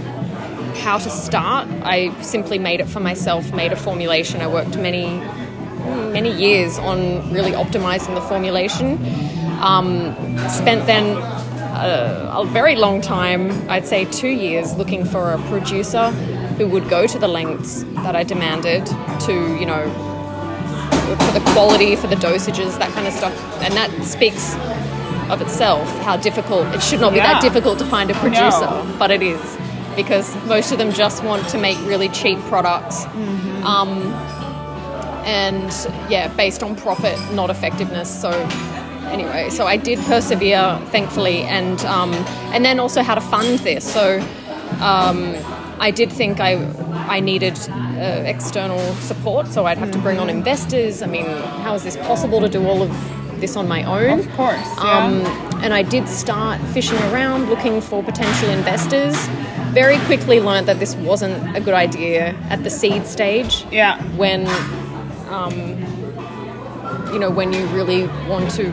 how 0.77 0.97
to 0.97 1.09
start, 1.09 1.67
I 1.83 2.19
simply 2.21 2.59
made 2.59 2.79
it 2.79 2.87
for 2.87 2.99
myself, 2.99 3.53
made 3.53 3.71
a 3.71 3.75
formulation. 3.75 4.41
I 4.41 4.47
worked 4.47 4.77
many, 4.77 5.19
many 6.11 6.31
years 6.31 6.77
on 6.77 7.31
really 7.33 7.51
optimizing 7.51 8.15
the 8.15 8.21
formulation. 8.21 8.97
Um, 9.61 10.15
spent 10.49 10.85
then 10.85 11.17
a, 11.17 12.41
a 12.41 12.45
very 12.45 12.75
long 12.75 13.01
time, 13.01 13.69
I'd 13.69 13.87
say 13.87 14.05
two 14.05 14.29
years, 14.29 14.75
looking 14.75 15.03
for 15.05 15.33
a 15.33 15.39
producer 15.49 16.11
who 16.57 16.67
would 16.67 16.89
go 16.89 17.07
to 17.07 17.19
the 17.19 17.27
lengths 17.27 17.83
that 18.03 18.15
I 18.15 18.23
demanded 18.23 18.85
to, 18.85 19.33
you 19.59 19.65
know, 19.65 19.83
for 21.07 21.31
the 21.39 21.43
quality, 21.53 21.95
for 21.95 22.07
the 22.07 22.15
dosages, 22.15 22.77
that 22.79 22.91
kind 22.93 23.07
of 23.07 23.13
stuff. 23.13 23.33
And 23.61 23.73
that 23.75 23.91
speaks 24.03 24.55
of 25.29 25.41
itself 25.41 25.87
how 25.99 26.17
difficult 26.17 26.67
it 26.75 26.81
should 26.81 27.01
not 27.01 27.13
be 27.13 27.19
that 27.19 27.41
difficult 27.41 27.79
to 27.79 27.85
find 27.85 28.09
a 28.09 28.13
producer, 28.15 28.61
No. 28.61 28.95
but 28.99 29.11
it 29.11 29.21
is 29.21 29.57
because 29.95 30.35
most 30.45 30.71
of 30.71 30.77
them 30.77 30.93
just 30.93 31.23
want 31.23 31.47
to 31.49 31.57
make 31.57 31.77
really 31.79 32.07
cheap 32.09 32.39
products. 32.41 33.03
Mm-hmm. 33.05 33.65
Um, 33.65 34.13
and 35.25 35.71
yeah, 36.09 36.29
based 36.37 36.63
on 36.63 36.75
profit, 36.75 37.19
not 37.33 37.49
effectiveness. 37.49 38.09
So 38.21 38.29
anyway, 39.09 39.49
so 39.49 39.65
I 39.65 39.75
did 39.75 39.99
persevere, 39.99 40.79
thankfully, 40.91 41.41
and 41.41 41.79
um, 41.81 42.13
and 42.53 42.63
then 42.63 42.79
also 42.79 43.01
how 43.01 43.15
to 43.15 43.21
fund 43.21 43.59
this. 43.59 43.91
So 43.91 44.19
um, 44.79 45.35
I 45.79 45.91
did 45.91 46.11
think 46.11 46.39
I 46.39 46.53
I 47.09 47.19
needed 47.19 47.57
uh, 47.69 48.23
external 48.25 48.79
support, 49.01 49.47
so 49.47 49.65
I'd 49.65 49.79
have 49.79 49.91
to 49.91 49.99
bring 49.99 50.19
on 50.19 50.29
investors. 50.29 51.01
I 51.01 51.07
mean, 51.07 51.25
how 51.25 51.73
is 51.75 51.83
this 51.83 51.97
possible 51.97 52.39
to 52.39 52.47
do 52.47 52.65
all 52.65 52.81
of 52.81 52.91
this 53.39 53.55
on 53.55 53.67
my 53.67 53.83
own? 53.83 54.19
Of 54.19 54.29
course. 54.33 54.55
Yeah. 54.77 55.05
Um, 55.05 55.25
and 55.63 55.73
I 55.73 55.81
did 55.81 56.07
start 56.07 56.61
fishing 56.73 56.97
around 57.11 57.49
looking 57.49 57.81
for 57.81 58.03
potential 58.03 58.49
investors. 58.49 59.15
Very 59.73 59.97
quickly 60.05 60.39
learned 60.39 60.67
that 60.67 60.79
this 60.79 60.95
wasn't 60.95 61.55
a 61.55 61.61
good 61.61 61.73
idea 61.73 62.35
at 62.49 62.63
the 62.63 62.69
seed 62.69 63.05
stage 63.05 63.65
yeah. 63.71 64.01
when 64.15 64.47
um, 65.29 65.53
you 67.13 67.19
know 67.19 67.29
when 67.29 67.53
you 67.53 67.65
really 67.67 68.07
want 68.27 68.49
to 68.51 68.69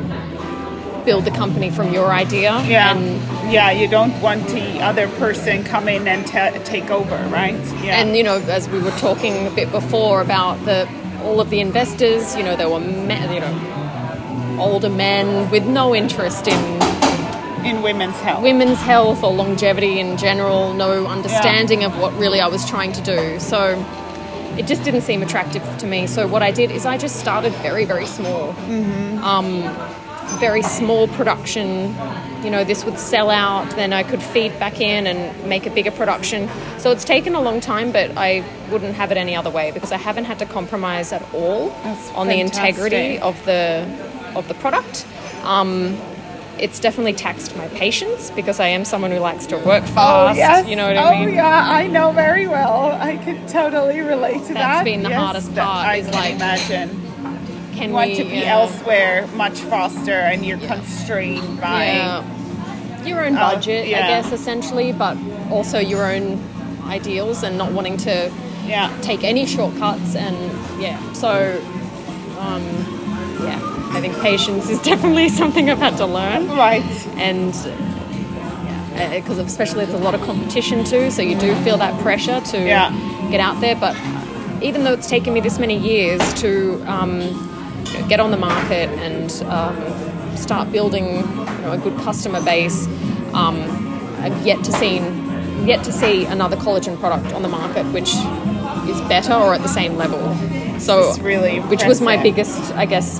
build 1.05 1.25
the 1.25 1.31
company 1.31 1.71
from 1.71 1.93
your 1.93 2.11
idea 2.11 2.63
Yeah. 2.67 2.97
and 2.97 3.53
yeah, 3.53 3.71
you 3.71 3.87
don't 3.87 4.19
want 4.23 4.47
the 4.49 4.81
other 4.81 5.07
person 5.19 5.63
come 5.65 5.87
in 5.89 6.09
and 6.09 6.27
ta 6.27 6.51
take 6.65 6.91
over, 6.91 7.17
right? 7.29 7.55
Yeah. 7.83 8.01
and 8.01 8.17
you 8.17 8.23
know 8.23 8.37
as 8.49 8.69
we 8.69 8.79
were 8.81 8.91
talking 8.93 9.47
a 9.47 9.51
bit 9.51 9.71
before 9.71 10.21
about 10.23 10.65
the 10.65 10.89
all 11.23 11.41
of 11.41 11.51
the 11.51 11.61
investors 11.61 12.37
you 12.37 12.43
know 12.43 12.57
there 12.57 12.69
were 12.69 12.81
you 12.81 13.41
know 13.41 13.84
older 14.59 14.91
men 14.91 15.51
with 15.51 15.67
no 15.67 15.95
interest 15.95 16.49
in 16.49 16.83
in 17.65 17.81
women's 17.83 18.17
health. 18.21 18.43
women's 18.43 18.79
health 18.81 19.23
or 19.23 19.33
longevity 19.33 19.99
in 19.99 20.17
general, 20.19 20.75
no 20.75 21.07
understanding 21.07 21.83
of 21.83 21.99
what 21.99 22.13
really 22.19 22.41
I 22.41 22.47
was 22.47 22.69
trying 22.69 22.93
to 22.93 23.01
do. 23.01 23.41
So 23.41 23.83
it 24.59 24.67
just 24.67 24.85
didn't 24.85 25.01
seem 25.01 25.23
attractive 25.23 25.63
to 25.79 25.87
me. 25.87 26.07
So 26.07 26.29
what 26.29 26.43
I 26.43 26.51
did 26.51 26.71
is 26.71 26.85
I 26.85 26.99
just 26.99 27.17
started 27.17 27.53
very, 27.55 27.85
very 27.85 28.07
small. 28.07 28.51
Um, 29.25 29.63
very 30.39 30.63
small 30.63 31.09
production. 31.09 31.95
You 32.43 32.51
know, 32.51 32.65
this 32.65 32.85
would 32.85 32.99
sell 32.99 33.31
out, 33.31 33.71
then 33.77 33.93
I 33.93 34.03
could 34.03 34.23
feed 34.23 34.59
back 34.59 34.81
in 34.81 35.07
and 35.07 35.49
make 35.49 35.67
a 35.67 35.71
bigger 35.71 35.91
production. 35.91 36.49
So 36.79 36.91
it's 36.91 37.05
taken 37.05 37.35
a 37.35 37.41
long 37.41 37.61
time, 37.61 37.93
but 37.93 38.11
I 38.17 38.45
wouldn't 38.71 38.95
have 38.95 39.11
it 39.11 39.17
any 39.17 39.35
other 39.37 39.51
way 39.51 39.71
because 39.71 39.93
I 39.93 39.97
haven't 39.97 40.25
had 40.25 40.39
to 40.41 40.47
compromise 40.47 41.13
at 41.13 41.23
all 41.35 41.71
That's 41.83 42.11
on 42.13 42.29
the 42.29 42.41
integrity 42.41 43.19
of 43.19 43.43
the 43.45 43.87
of 44.37 44.49
the 44.49 44.55
product. 44.55 45.07
Um, 45.45 45.99
it's 46.59 46.79
definitely 46.79 47.15
taxed 47.15 47.57
my 47.57 47.67
patience 47.69 48.31
because 48.31 48.61
I 48.61 48.69
am 48.69 48.85
someone 48.85 49.11
who 49.11 49.19
likes 49.19 49.45
to 49.47 49.57
work 49.57 49.83
fast. 49.85 50.37
Oh 50.37 50.39
yes. 50.39 50.67
You 50.69 50.77
know 50.77 50.87
what 50.87 50.97
oh, 50.97 51.01
I 51.01 51.19
mean? 51.21 51.29
Oh, 51.31 51.33
yeah, 51.33 51.69
I 51.69 51.89
know 51.89 52.13
very 52.13 52.47
well. 52.47 52.93
I 52.93 53.17
can 53.17 53.47
totally 53.49 54.01
relate 54.01 54.35
to 54.35 54.39
That's 54.39 54.49
that. 54.55 54.55
That's 54.55 54.85
been 54.85 55.03
the 55.03 55.09
Yes, 55.11 55.21
hardest 55.21 55.55
part, 55.55 55.87
I 55.87 55.97
is 55.97 56.07
can 56.07 56.15
like, 56.15 56.35
imagine. 56.37 57.01
Can 57.75 57.89
You 57.89 57.95
want 57.95 58.11
we 58.11 58.17
to 58.19 58.25
be 58.25 58.45
uh, 58.45 58.61
elsewhere 58.61 59.27
much 59.35 59.59
faster, 59.59 60.13
and 60.13 60.47
you're 60.47 60.59
constrained 60.59 61.61
by. 61.61 61.87
Yeah. 61.87 63.05
Your 63.05 63.27
own 63.27 63.37
Uh, 63.37 63.51
budget, 63.55 63.87
I 63.89 63.91
guess, 63.91 64.33
essentially, 64.33 64.93
but 64.93 65.19
also 65.51 65.79
your 65.79 66.07
own 66.07 66.41
ideals 66.87 67.43
and 67.43 67.59
not 67.59 67.73
wanting 67.73 67.97
to 67.99 68.31
Yeah. 68.65 68.91
take 69.03 69.25
any 69.25 69.45
shortcuts. 69.45 70.15
And 70.15 70.37
yeah, 70.81 70.97
so 71.13 71.61
um, 72.39 72.63
yeah, 73.43 73.59
I 73.97 74.01
think 74.01 74.19
patience 74.21 74.69
is 74.69 74.81
definitely 74.91 75.29
something 75.29 75.71
I've 75.71 75.79
had 75.79 75.97
to 75.99 76.07
learn. 76.07 76.49
Right. 76.49 76.83
and 77.17 77.53
because 79.13 79.39
especially 79.39 79.85
there's 79.85 80.01
a 80.01 80.05
lot 80.05 80.15
of 80.15 80.21
competition 80.23 80.85
too, 80.85 81.11
so 81.11 81.21
you 81.23 81.37
do 81.39 81.55
feel 81.65 81.77
that 81.79 82.01
pressure 82.03 82.41
to 82.41 82.59
Yeah. 82.59 82.91
get 83.31 83.41
out 83.41 83.61
there. 83.61 83.75
But 83.77 83.97
even 84.63 84.85
though 84.85 84.93
it's 84.93 85.09
taken 85.09 85.33
me 85.35 85.41
this 85.41 85.59
many 85.59 85.77
years 85.77 86.21
to 86.35 86.81
um, 86.87 87.21
you 87.21 88.01
know, 88.01 88.07
get 88.09 88.21
on 88.21 88.31
the 88.31 88.37
market 88.37 88.89
and 89.01 89.31
um, 89.51 90.37
start 90.37 90.71
building 90.71 91.07
you 91.17 91.23
know, 91.63 91.73
a 91.73 91.79
good 91.79 91.97
customer 91.99 92.41
base, 92.43 92.87
um, 93.35 93.57
I've 94.21 94.47
yet 94.47 94.63
to 94.65 94.73
see 94.73 94.99
yet 95.67 95.83
to 95.85 95.93
see 95.93 96.25
another 96.27 96.57
collagen 96.57 96.99
product 97.01 97.33
on 97.33 97.43
the 97.43 97.49
market 97.49 97.85
which 97.87 98.11
is 98.89 99.01
better 99.09 99.33
or 99.33 99.55
at 99.55 99.63
the 99.63 99.69
same 99.69 99.97
level. 99.97 100.21
So, 100.79 101.09
It's 101.11 101.19
really 101.21 101.61
which 101.61 101.85
was 101.85 102.01
my 102.01 102.17
biggest, 102.23 102.61
I 102.75 102.85
guess, 102.87 103.19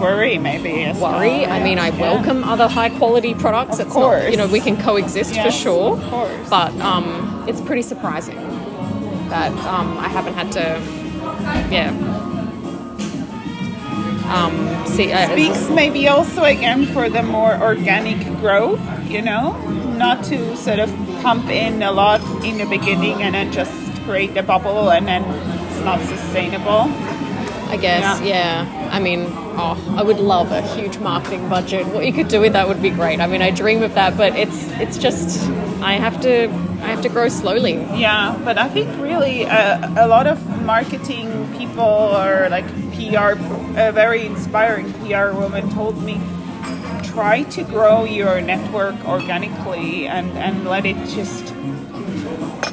Worry 0.00 0.38
maybe. 0.38 0.84
As 0.84 0.98
worry. 0.98 1.28
well, 1.40 1.50
I 1.52 1.62
mean, 1.62 1.78
I 1.78 1.88
yeah. 1.88 2.00
welcome 2.00 2.44
other 2.44 2.68
high 2.68 2.90
quality 2.90 3.34
products. 3.34 3.78
Of 3.78 3.86
it's 3.86 3.94
course. 3.94 4.22
not, 4.24 4.30
you 4.30 4.36
know, 4.36 4.46
we 4.46 4.60
can 4.60 4.76
coexist 4.76 5.34
for 5.36 5.50
sure. 5.50 5.96
of 5.98 6.10
course. 6.10 6.48
But 6.50 6.72
um, 6.80 7.44
it's 7.48 7.60
pretty 7.60 7.82
surprising 7.82 8.36
that 9.28 9.52
um, 9.66 9.96
I 9.98 10.08
haven't 10.08 10.34
had 10.34 10.52
to, 10.52 10.62
yeah. 11.72 11.90
Um, 14.26 14.86
see, 14.86 15.12
uh, 15.12 15.30
speaks 15.30 15.68
maybe 15.70 16.08
also 16.08 16.42
again 16.44 16.86
for 16.86 17.08
the 17.08 17.22
more 17.22 17.56
organic 17.62 18.18
growth, 18.40 18.80
you 19.08 19.22
know, 19.22 19.52
not 19.96 20.24
to 20.24 20.56
sort 20.56 20.80
of 20.80 20.90
pump 21.22 21.46
in 21.48 21.82
a 21.82 21.92
lot 21.92 22.20
in 22.44 22.58
the 22.58 22.66
beginning 22.66 23.22
and 23.22 23.34
then 23.36 23.52
just 23.52 23.72
create 24.02 24.36
a 24.36 24.42
bubble 24.42 24.90
and 24.90 25.06
then 25.06 25.22
it's 25.70 25.80
not 25.84 26.00
sustainable. 26.00 26.90
I 27.68 27.76
guess, 27.80 28.20
Yeah. 28.20 28.64
yeah. 28.64 28.88
I 28.92 28.98
mean, 29.00 29.26
oh, 29.56 29.94
I 29.96 30.02
would 30.02 30.18
love 30.18 30.52
a 30.52 30.62
huge 30.62 30.98
marketing 30.98 31.48
budget. 31.48 31.86
What 31.86 32.06
you 32.06 32.12
could 32.12 32.28
do 32.28 32.40
with 32.40 32.52
that 32.52 32.68
would 32.68 32.82
be 32.82 32.90
great. 32.90 33.20
I 33.20 33.26
mean, 33.26 33.42
I 33.42 33.50
dream 33.50 33.82
of 33.82 33.94
that, 33.94 34.16
but 34.16 34.36
it's 34.36 34.70
it's 34.72 34.98
just 34.98 35.48
I 35.80 35.94
have 35.94 36.20
to 36.22 36.48
I 36.82 36.88
have 36.88 37.02
to 37.02 37.08
grow 37.08 37.28
slowly. 37.28 37.74
Yeah, 37.94 38.38
but 38.44 38.58
I 38.58 38.68
think 38.68 38.88
really 39.00 39.46
uh, 39.46 40.04
a 40.04 40.06
lot 40.06 40.26
of 40.26 40.38
marketing 40.62 41.28
people 41.58 41.82
or 41.82 42.48
like 42.50 42.66
PR, 42.94 43.32
a 43.78 43.92
very 43.92 44.26
inspiring 44.26 44.92
PR 44.94 45.32
woman 45.32 45.70
told 45.70 46.02
me 46.02 46.20
try 47.16 47.44
to 47.44 47.64
grow 47.64 48.04
your 48.04 48.40
network 48.42 48.94
organically 49.06 50.06
and, 50.06 50.30
and 50.32 50.66
let 50.66 50.84
it 50.84 50.96
just 51.08 51.46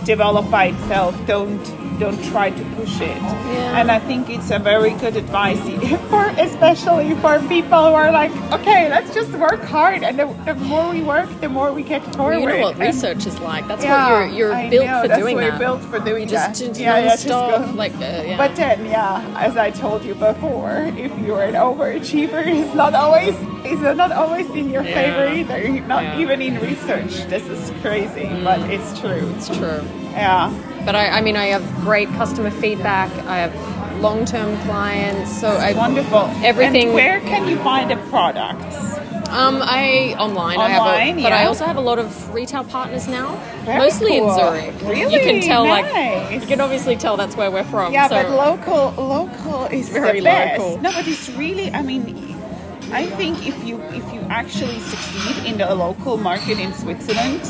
develop 0.05 0.49
by 0.51 0.65
itself. 0.65 1.15
Don't 1.25 1.63
don't 2.03 2.21
try 2.33 2.49
to 2.59 2.63
push 2.75 2.95
it. 3.11 3.17
Yeah. 3.21 3.79
And 3.79 3.87
I 3.97 3.99
think 3.99 4.29
it's 4.35 4.49
a 4.51 4.59
very 4.59 4.91
good 5.03 5.15
advice 5.15 5.59
for 6.11 6.25
especially 6.47 7.09
for 7.23 7.39
people 7.55 7.81
who 7.87 7.93
are 8.03 8.11
like, 8.11 8.31
okay, 8.57 8.89
let's 8.89 9.13
just 9.13 9.31
work 9.47 9.61
hard, 9.75 10.03
and 10.03 10.19
the, 10.19 10.27
the 10.47 10.55
more 10.71 10.85
we 10.95 11.01
work, 11.01 11.29
the 11.45 11.49
more 11.49 11.69
we 11.71 11.83
get 11.83 12.01
forward. 12.15 12.39
you 12.41 12.47
know 12.47 12.59
what 12.67 12.75
And- 12.75 12.81
research 12.91 13.25
is 13.25 13.39
like. 13.39 13.67
That's 13.67 13.83
Yeah, 13.83 14.25
what 14.27 14.33
you're 14.37 14.53
you're 14.59 14.69
built 14.73 14.85
know, 14.87 15.01
for 15.01 15.07
that's 15.07 15.21
doing 15.21 15.35
what 15.35 15.41
that. 15.41 15.49
You're 15.51 15.59
built 15.65 15.81
for 15.91 15.99
doing 15.99 16.23
You 16.23 16.29
just, 16.37 16.59
that. 16.59 16.77
yeah, 16.79 16.97
yeah, 16.97 17.09
just 17.15 17.27
go. 17.27 17.71
like 17.83 17.93
uh, 17.95 17.99
yeah. 17.99 18.37
But 18.37 18.55
then, 18.55 18.85
yeah, 18.85 19.23
as 19.47 19.55
I 19.57 19.69
told 19.71 20.03
you 20.03 20.15
before, 20.15 20.75
if 21.05 21.11
you're 21.19 21.43
an 21.43 21.55
overachiever, 21.55 22.41
it's 22.45 22.73
not 22.75 22.93
always 22.93 23.35
it's 23.65 23.81
not 24.03 24.11
always 24.11 24.49
in 24.61 24.69
your 24.75 24.83
Yeah. 24.83 24.93
favor 24.99 25.25
either. 25.39 25.59
Not 25.87 26.19
even 26.19 26.41
in 26.41 26.59
research. 26.59 27.13
This 27.33 27.45
is 27.55 27.71
crazy, 27.81 28.27
but 28.43 28.59
it's 28.75 28.89
true. 28.99 29.23
it's 29.37 29.47
true. 29.47 29.81
Yeah, 30.11 30.51
But 30.85 30.95
I, 30.95 31.07
I 31.17 31.21
mean, 31.21 31.37
I 31.37 31.45
have 31.47 31.63
great 31.81 32.09
customer 32.09 32.51
feedback. 32.51 33.11
I 33.25 33.37
have 33.37 34.01
long-term 34.01 34.57
clients, 34.61 35.39
so 35.39 35.47
I 35.49 35.73
wonderful. 35.73 36.29
Everything- 36.43 36.87
And 36.87 36.93
where 36.93 37.19
can 37.21 37.47
you 37.47 37.55
buy 37.57 37.85
the 37.85 37.95
products? 38.09 38.75
Um, 39.29 39.61
I 39.63 40.15
online, 40.19 40.59
I 40.59 40.69
have 40.69 40.81
Online, 40.83 41.19
a, 41.19 41.23
but 41.23 41.31
I 41.31 41.45
also 41.45 41.65
have 41.65 41.77
a 41.77 41.81
lot 41.81 41.97
of 41.97 42.33
retail 42.35 42.63
partners 42.63 43.07
now, 43.07 43.35
Very 43.65 43.79
mostly 43.79 44.19
cool. 44.19 44.29
in 44.29 44.35
Zurich. 44.37 44.81
Really? 44.83 45.13
you 45.15 45.19
can 45.21 45.41
tell, 45.41 45.63
like 45.65 46.31
you 46.31 46.39
can 46.41 46.61
obviously 46.61 46.95
tell 46.95 47.17
that's 47.17 47.35
where 47.35 47.49
we're 47.49 47.63
from. 47.63 47.91
Yeah, 47.93 48.09
so 48.09 48.21
but 48.21 48.29
local 48.29 48.93
local 49.03 49.65
is 49.65 49.89
Very 49.89 50.21
local. 50.21 50.77
No, 50.81 50.91
but 50.91 51.07
it's 51.07 51.29
really. 51.29 51.71
I 51.73 51.81
mean, 51.81 52.03
I 52.91 53.07
think 53.07 53.47
if 53.47 53.57
you 53.63 53.81
if 53.89 54.05
you 54.13 54.19
actually 54.29 54.79
succeed 54.81 55.45
in 55.49 55.57
the 55.57 55.73
local 55.73 56.17
market 56.17 56.59
in 56.59 56.71
Switzerland, 56.73 57.41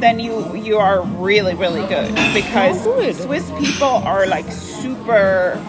then 0.00 0.18
you 0.18 0.54
you 0.56 0.76
are 0.78 1.02
really 1.02 1.54
really 1.54 1.86
good 1.88 2.14
because 2.34 2.86
Oh, 2.86 2.96
good. 2.96 3.14
Swiss 3.16 3.50
people 3.58 3.88
are 3.88 4.26
like 4.26 4.50
super 4.52 5.62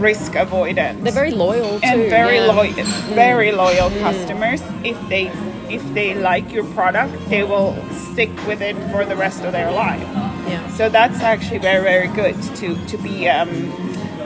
risk 0.00 0.32
avoidant 0.32 1.02
they're 1.02 1.12
very 1.12 1.30
loyal 1.32 1.78
too. 1.80 1.86
and 1.86 2.08
very 2.10 2.36
yeah. 2.36 2.46
Mm. 2.48 2.56
loyal 2.56 2.84
very 3.14 3.52
loyal 3.52 3.90
customers 4.00 4.62
if 4.84 4.96
they 5.08 5.26
if 5.68 5.82
they 5.94 6.14
like 6.14 6.52
your 6.52 6.64
product 6.72 7.12
they 7.28 7.42
will 7.42 7.76
stick 7.92 8.30
with 8.46 8.60
it 8.62 8.76
for 8.92 9.04
the 9.04 9.16
rest 9.16 9.42
of 9.44 9.52
their 9.52 9.70
life 9.70 10.00
Yeah. 10.48 10.66
so 10.70 10.88
that's 10.88 11.20
actually 11.20 11.58
very 11.58 11.82
very 11.82 12.08
good 12.08 12.36
to 12.60 12.76
to 12.86 12.96
be 12.98 13.28
um 13.28 13.50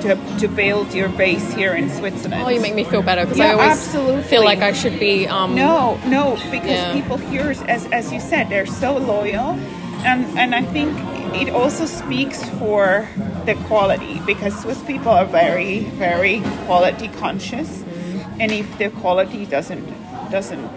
to, 0.02 0.16
to 0.40 0.48
build 0.48 0.92
your 0.94 1.08
base 1.10 1.52
here 1.54 1.74
in 1.74 1.88
Switzerland 1.90 2.42
Oh, 2.44 2.48
you 2.48 2.60
make 2.60 2.74
me 2.74 2.84
feel 2.84 3.02
better 3.02 3.24
because 3.24 3.40
I 3.40 3.52
always 3.52 3.70
absolutely. 3.78 4.22
feel 4.24 4.44
like 4.44 4.58
I 4.60 4.72
should 4.72 4.98
be. 4.98 5.26
Um, 5.26 5.54
no, 5.54 5.98
no, 6.06 6.34
because 6.50 6.70
Yeah. 6.70 6.92
people 6.92 7.16
here, 7.16 7.50
as 7.68 7.86
as 7.92 8.12
you 8.12 8.20
said, 8.20 8.48
they're 8.50 8.66
so 8.66 8.96
loyal, 8.98 9.56
and 10.04 10.26
and 10.38 10.54
I 10.54 10.62
think 10.62 10.90
it 11.34 11.48
also 11.54 11.86
speaks 11.86 12.42
for 12.58 13.08
the 13.46 13.54
quality 13.68 14.20
because 14.26 14.54
Swiss 14.60 14.80
people 14.82 15.12
are 15.12 15.24
very 15.26 15.80
very 15.98 16.42
quality 16.66 17.08
conscious, 17.08 17.82
and 18.40 18.50
if 18.52 18.66
the 18.78 18.90
quality 18.90 19.46
doesn't 19.46 19.86
doesn't 20.30 20.68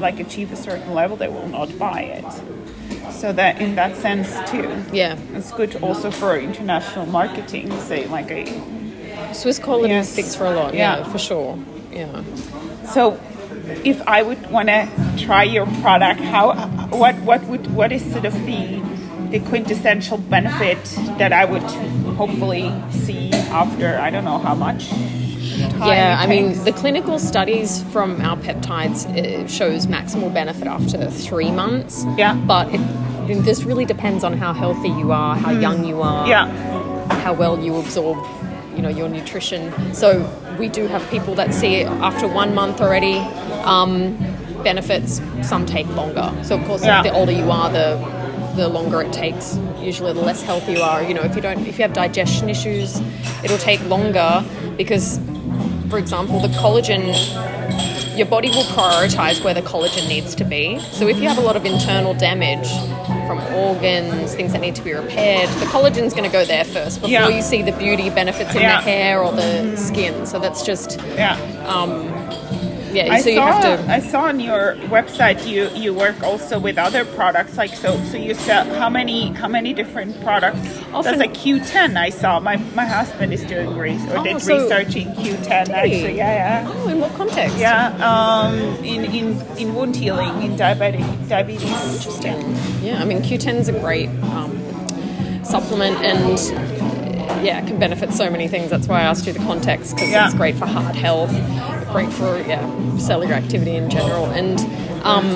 like 0.00 0.18
achieve 0.20 0.52
a 0.52 0.56
certain 0.56 0.94
level, 0.94 1.16
they 1.16 1.28
will 1.28 1.48
not 1.48 1.68
buy 1.78 2.00
it. 2.02 2.24
So 3.12 3.32
that 3.32 3.60
in 3.60 3.74
that 3.76 3.96
sense 3.96 4.28
too, 4.50 4.68
Yeah, 4.92 5.16
it's 5.34 5.52
good 5.52 5.76
also 5.82 6.10
for 6.10 6.36
international 6.38 7.06
marketing. 7.06 7.70
Say 7.80 8.06
like 8.08 8.30
a 8.30 8.44
Swiss 9.34 9.58
quality 9.58 9.94
Yes. 9.94 10.08
speaks 10.10 10.34
for 10.34 10.46
a 10.46 10.50
lot. 10.50 10.74
Yeah, 10.74 10.98
Yeah. 10.98 11.04
for 11.04 11.18
sure. 11.18 11.58
Yeah. 11.92 12.22
So, 12.92 13.18
if 13.84 14.02
I 14.08 14.22
would 14.22 14.50
want 14.50 14.68
to 14.68 14.88
try 15.18 15.44
your 15.44 15.66
product, 15.82 16.20
how, 16.20 16.52
what, 16.90 17.14
what 17.20 17.42
would, 17.44 17.66
what 17.74 17.92
is 17.92 18.02
sort 18.12 18.24
of 18.24 18.34
the, 18.46 18.80
the 19.30 19.40
quintessential 19.40 20.18
benefit 20.18 20.78
that 21.18 21.32
I 21.32 21.44
would 21.44 21.62
hopefully 22.16 22.72
see 22.90 23.30
after 23.52 23.98
I 23.98 24.10
don't 24.10 24.24
know 24.24 24.38
how 24.38 24.54
much. 24.54 24.90
Yeah, 25.58 26.16
I 26.18 26.26
mean, 26.26 26.62
the 26.64 26.72
clinical 26.72 27.18
studies 27.18 27.82
from 27.92 28.20
our 28.20 28.36
peptides 28.36 29.06
shows 29.48 29.86
maximal 29.86 30.32
benefit 30.32 30.66
after 30.66 31.10
three 31.10 31.50
months. 31.50 32.04
Yeah. 32.16 32.34
But 32.34 32.68
it, 32.74 32.80
this 33.44 33.64
really 33.64 33.84
depends 33.84 34.24
on 34.24 34.36
how 34.36 34.52
healthy 34.52 34.88
you 34.88 35.12
are, 35.12 35.36
how 35.36 35.50
young 35.52 35.84
you 35.84 36.02
are, 36.02 36.26
yeah, 36.28 36.46
how 37.20 37.32
well 37.32 37.58
you 37.58 37.76
absorb, 37.76 38.18
you 38.76 38.82
know, 38.82 38.88
your 38.88 39.08
nutrition. 39.08 39.72
So 39.94 40.28
we 40.58 40.68
do 40.68 40.86
have 40.88 41.08
people 41.10 41.34
that 41.36 41.54
see 41.54 41.76
it 41.76 41.86
after 41.86 42.26
one 42.28 42.54
month 42.54 42.80
already. 42.80 43.18
Um, 43.64 44.16
benefits. 44.62 45.20
Some 45.42 45.66
take 45.66 45.88
longer. 45.96 46.32
So 46.44 46.56
of 46.56 46.64
course, 46.66 46.84
Yeah. 46.84 47.02
the 47.02 47.12
older 47.12 47.32
you 47.32 47.50
are, 47.50 47.68
the 47.68 47.98
the 48.54 48.68
longer 48.68 49.00
it 49.00 49.12
takes. 49.12 49.58
Usually, 49.80 50.12
the 50.12 50.20
less 50.20 50.42
healthy 50.42 50.74
you 50.74 50.82
are. 50.82 51.02
You 51.02 51.14
know, 51.14 51.22
if 51.22 51.34
you 51.34 51.42
don't, 51.42 51.66
if 51.66 51.78
you 51.78 51.82
have 51.82 51.92
digestion 51.94 52.48
issues, 52.50 53.00
it'll 53.42 53.58
take 53.58 53.84
longer 53.88 54.44
because, 54.76 55.18
for 55.92 55.98
example, 55.98 56.40
the 56.40 56.48
collagen 56.48 57.02
your 58.16 58.26
body 58.26 58.48
will 58.48 58.64
prioritize 58.64 59.44
where 59.44 59.52
the 59.52 59.60
collagen 59.60 60.08
needs 60.08 60.34
to 60.34 60.42
be. 60.44 60.78
So 60.78 61.06
if 61.06 61.18
you 61.18 61.28
have 61.28 61.36
a 61.36 61.42
lot 61.42 61.54
of 61.54 61.66
internal 61.66 62.14
damage 62.14 62.66
from 63.26 63.38
organs, 63.54 64.34
things 64.34 64.52
that 64.52 64.62
need 64.62 64.74
to 64.76 64.82
be 64.82 64.94
repaired, 64.94 65.50
the 65.60 65.66
collagen's 65.66 66.14
going 66.14 66.24
to 66.24 66.30
go 66.32 66.46
there 66.46 66.64
first 66.64 66.96
before 67.02 67.10
Yeah. 67.10 67.28
you 67.28 67.42
see 67.42 67.60
the 67.62 67.72
beauty 67.72 68.08
benefits 68.08 68.54
in 68.54 68.62
Yeah. 68.62 68.78
the 68.80 68.90
hair 68.90 69.22
or 69.22 69.32
the 69.32 69.76
skin. 69.76 70.24
So 70.24 70.38
that's 70.38 70.62
just 70.64 70.98
yeah. 71.14 71.36
Um, 71.66 72.08
yeah. 72.92 73.12
I 73.12 73.20
so 73.20 73.30
you 73.30 73.36
saw, 73.36 73.46
have 73.52 73.86
to. 73.86 73.92
I 73.92 74.00
saw 74.00 74.22
on 74.24 74.38
your 74.40 74.74
website 74.88 75.46
you 75.46 75.68
you 75.70 75.94
work 75.94 76.22
also 76.22 76.58
with 76.58 76.78
other 76.78 77.04
products 77.04 77.56
like 77.56 77.74
so 77.74 77.96
so 78.04 78.16
you 78.16 78.34
sell 78.34 78.64
how 78.74 78.88
many 78.90 79.28
how 79.32 79.48
many 79.48 79.72
different 79.72 80.20
products 80.22 80.58
Often- 80.92 81.18
that's 81.18 81.30
a 81.30 81.40
Q10 81.40 81.96
I 81.96 82.10
saw 82.10 82.38
my 82.40 82.56
my 82.74 82.84
husband 82.84 83.32
is 83.32 83.42
doing 83.44 83.76
research 83.76 84.10
or 84.10 84.18
Oh, 84.18 84.24
did 84.24 84.40
so- 84.42 84.62
research 84.62 84.94
in 84.96 85.08
Q10 85.14 85.66
he? 85.68 85.72
actually 85.72 86.16
yeah 86.16 86.62
yeah 86.64 86.72
Oh, 86.74 86.88
in 86.88 87.00
what 87.00 87.12
context? 87.14 87.56
yeah 87.58 87.88
um 88.10 88.54
in 88.84 89.04
in 89.06 89.40
in 89.58 89.74
wound 89.74 89.96
healing 89.96 90.42
in 90.42 90.56
diabetic 90.56 91.04
diabetes 91.28 91.70
Interesting. 91.96 92.38
Yeah, 92.82 93.00
I 93.00 93.04
mean 93.04 93.22
Q10 93.22 93.54
is 93.56 93.68
a 93.68 93.72
great 93.78 94.08
um, 94.34 94.50
supplement 95.44 95.96
and 95.98 96.38
yeah, 97.44 97.60
it 97.62 97.66
can 97.66 97.78
benefit 97.78 98.12
so 98.12 98.30
many 98.30 98.46
things. 98.46 98.70
That's 98.70 98.86
why 98.86 99.00
I 99.00 99.02
asked 99.02 99.26
you 99.26 99.32
the 99.32 99.38
context 99.40 99.94
because 99.94 100.10
Yeah. 100.10 100.26
it's 100.26 100.34
great 100.34 100.54
for 100.56 100.66
heart 100.66 100.94
health, 100.94 101.30
great 101.92 102.12
for 102.12 102.38
yeah 102.38 102.62
cellular 102.98 103.34
activity 103.34 103.76
in 103.76 103.88
general, 103.90 104.26
and 104.26 104.58
um, 105.04 105.26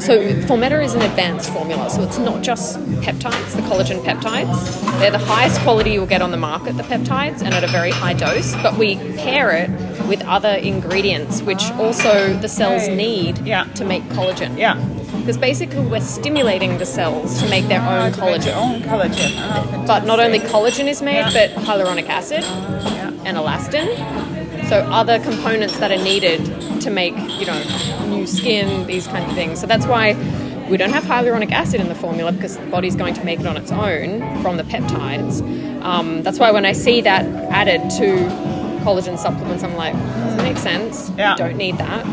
so 0.00 0.18
Formeta 0.46 0.82
is 0.84 0.94
an 0.94 1.02
advanced 1.02 1.50
formula. 1.50 1.88
So 1.90 2.02
it's 2.02 2.18
not 2.18 2.42
just 2.42 2.78
peptides, 3.00 3.54
the 3.56 3.62
collagen 3.62 4.02
peptides. 4.04 4.98
They're 5.00 5.10
the 5.10 5.18
highest 5.18 5.60
quality 5.60 5.90
you'll 5.92 6.06
get 6.06 6.20
on 6.22 6.30
the 6.30 6.36
market, 6.36 6.76
the 6.76 6.82
peptides, 6.82 7.42
and 7.42 7.54
at 7.54 7.64
a 7.64 7.68
very 7.68 7.90
high 7.90 8.12
dose. 8.14 8.54
But 8.56 8.76
we 8.76 8.96
pair 9.16 9.50
it 9.52 9.70
with 10.06 10.22
other 10.26 10.50
ingredients, 10.50 11.40
which 11.42 11.64
also 11.72 12.34
the 12.34 12.48
cells 12.48 12.88
need 12.88 13.38
Yeah. 13.46 13.64
to 13.74 13.84
make 13.84 14.02
collagen. 14.10 14.58
yeah 14.58 14.74
Because 15.20 15.38
basically, 15.38 15.80
we're 15.86 16.00
stimulating 16.02 16.76
the 16.76 16.84
cells 16.86 17.40
to 17.42 17.48
make 17.48 17.66
their 17.68 17.80
own 17.80 18.12
your 18.12 18.20
collagen. 18.20 18.54
own 18.56 18.82
collagen 18.82 19.32
Ah, 19.38 19.84
But 19.86 20.04
not 20.04 20.20
only 20.20 20.40
collagen 20.40 20.86
is 20.88 21.00
made, 21.00 21.24
Yeah. 21.32 21.32
but 21.32 21.64
hyaluronic 21.64 22.08
acid 22.10 22.42
yeah. 22.44 23.10
and 23.24 23.38
elastin. 23.38 23.88
So 24.68 24.80
other 24.90 25.18
components 25.20 25.78
that 25.78 25.90
are 25.92 26.02
needed 26.02 26.40
to 26.80 26.90
make, 26.90 27.14
you 27.38 27.46
know, 27.46 27.62
new 28.06 28.26
skin, 28.26 28.86
these 28.86 29.06
kind 29.06 29.24
of 29.28 29.32
things. 29.34 29.60
So 29.60 29.66
that's 29.66 29.86
why 29.86 30.14
we 30.70 30.76
don't 30.78 30.90
have 30.90 31.04
hyaluronic 31.04 31.52
acid 31.52 31.80
in 31.80 31.88
the 31.88 31.94
formula 31.94 32.32
because 32.32 32.56
the 32.56 32.66
body's 32.66 32.96
going 32.96 33.14
to 33.14 33.24
make 33.24 33.40
it 33.40 33.46
on 33.46 33.56
its 33.56 33.70
own 33.70 34.20
from 34.42 34.56
the 34.56 34.62
peptides. 34.64 35.42
Um, 35.82 36.22
that's 36.22 36.38
why 36.38 36.50
when 36.50 36.64
I 36.64 36.72
see 36.72 37.02
that 37.02 37.24
added 37.52 37.82
to 37.98 38.06
collagen 38.84 39.18
supplements, 39.18 39.62
I'm 39.62 39.74
like, 39.76 39.92
doesn't 39.92 40.42
make 40.42 40.56
sense. 40.56 41.10
Yeah. 41.18 41.36
Don't 41.36 41.56
need 41.56 41.76
that. 41.78 42.04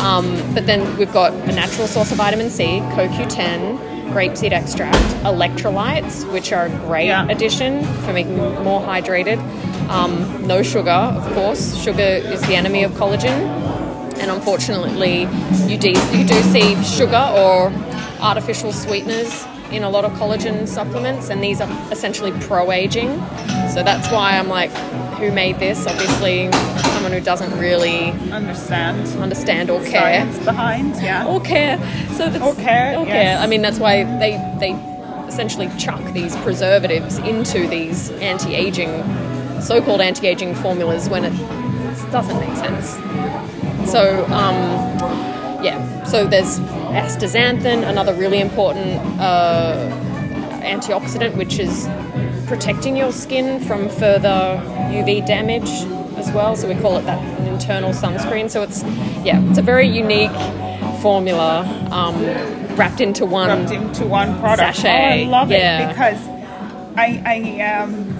Um, 0.00 0.32
but 0.54 0.66
then 0.66 0.96
we've 0.96 1.12
got 1.12 1.32
a 1.32 1.52
natural 1.52 1.86
source 1.86 2.10
of 2.10 2.16
vitamin 2.16 2.48
C, 2.50 2.78
CoQ10, 2.94 4.12
grapeseed 4.12 4.52
extract, 4.52 4.96
electrolytes, 5.24 6.30
which 6.32 6.52
are 6.52 6.66
a 6.66 6.70
great 6.86 7.06
Yeah. 7.08 7.28
addition 7.28 7.84
for 8.04 8.12
making 8.14 8.36
more 8.36 8.80
hydrated. 8.80 9.38
Um, 9.88 10.46
no 10.46 10.62
sugar, 10.62 10.90
of 10.90 11.24
course. 11.34 11.76
Sugar 11.82 12.02
is 12.02 12.40
the 12.42 12.54
enemy 12.54 12.84
of 12.84 12.92
collagen, 12.92 13.38
and 14.18 14.30
unfortunately, 14.30 15.22
you 15.66 15.78
do, 15.78 15.90
you 16.16 16.24
do 16.26 16.42
see 16.42 16.74
sugar 16.84 17.32
or 17.36 17.72
artificial 18.20 18.72
sweeteners 18.72 19.46
in 19.70 19.82
a 19.82 19.88
lot 19.90 20.04
of 20.04 20.12
collagen 20.12 20.66
supplements, 20.66 21.30
and 21.30 21.42
these 21.42 21.60
are 21.60 21.70
essentially 21.92 22.32
pro 22.40 22.70
aging. 22.70 23.08
So 23.72 23.82
that's 23.82 24.10
why 24.10 24.38
I'm 24.38 24.48
like, 24.48 24.70
who 25.18 25.30
made 25.32 25.58
this? 25.58 25.86
Obviously, 25.86 26.50
someone 26.92 27.12
who 27.12 27.20
doesn't 27.20 27.58
really 27.58 28.10
understand 28.30 29.06
understand 29.20 29.68
or 29.70 29.80
care 29.84 30.24
science 30.24 30.38
behind 30.44 30.94
yeah 30.96 31.26
or 31.26 31.40
care. 31.40 31.76
So 32.12 32.28
that's 32.30 32.42
Or 32.42 32.54
care, 32.54 32.98
or 32.98 33.06
yes. 33.06 33.42
I 33.42 33.46
mean, 33.46 33.62
that's 33.62 33.78
why 33.78 34.04
they 34.18 34.32
they 34.60 34.72
essentially 35.26 35.68
chuck 35.78 36.02
these 36.12 36.34
preservatives 36.36 37.18
into 37.18 37.66
these 37.68 38.10
anti-aging, 38.12 38.90
so-called 39.60 40.00
anti-aging 40.00 40.54
formulas 40.56 41.08
when 41.08 41.24
it 41.24 41.36
doesn't 42.10 42.38
make 42.40 42.56
sense. 42.56 43.90
So. 43.90 44.24
Um, 44.26 44.98
yeah, 45.60 46.04
so 46.04 46.24
there's 46.24 46.60
astaxanthin, 46.60 47.82
another 47.88 48.14
really 48.14 48.40
important 48.40 49.00
uh, 49.20 49.90
antioxidant, 50.62 51.36
which 51.36 51.58
is 51.58 51.88
protecting 52.46 52.96
your 52.96 53.10
skin 53.12 53.60
from 53.64 53.88
further 53.88 54.62
UV 54.92 55.26
damage 55.26 55.68
as 56.16 56.30
well. 56.32 56.54
So 56.54 56.68
we 56.68 56.80
call 56.80 56.96
it 56.98 57.02
that 57.06 57.18
an 57.40 57.46
internal 57.48 57.90
sunscreen. 57.90 58.48
So 58.48 58.62
it's 58.62 58.82
yeah, 59.24 59.42
it's 59.50 59.58
a 59.58 59.62
very 59.62 59.88
unique 59.88 60.30
formula 61.02 61.62
um, 61.90 62.14
wrapped 62.76 63.00
into 63.00 63.26
one. 63.26 63.48
wrapped 63.48 63.72
into 63.72 64.06
one 64.06 64.38
product. 64.38 64.76
Sachet, 64.76 65.24
Oh, 65.24 65.26
I 65.26 65.28
love 65.28 65.50
yeah. 65.50 65.86
it 65.86 65.92
because 65.92 66.28
I, 66.96 67.22
I 67.26 67.62
um, 67.80 68.17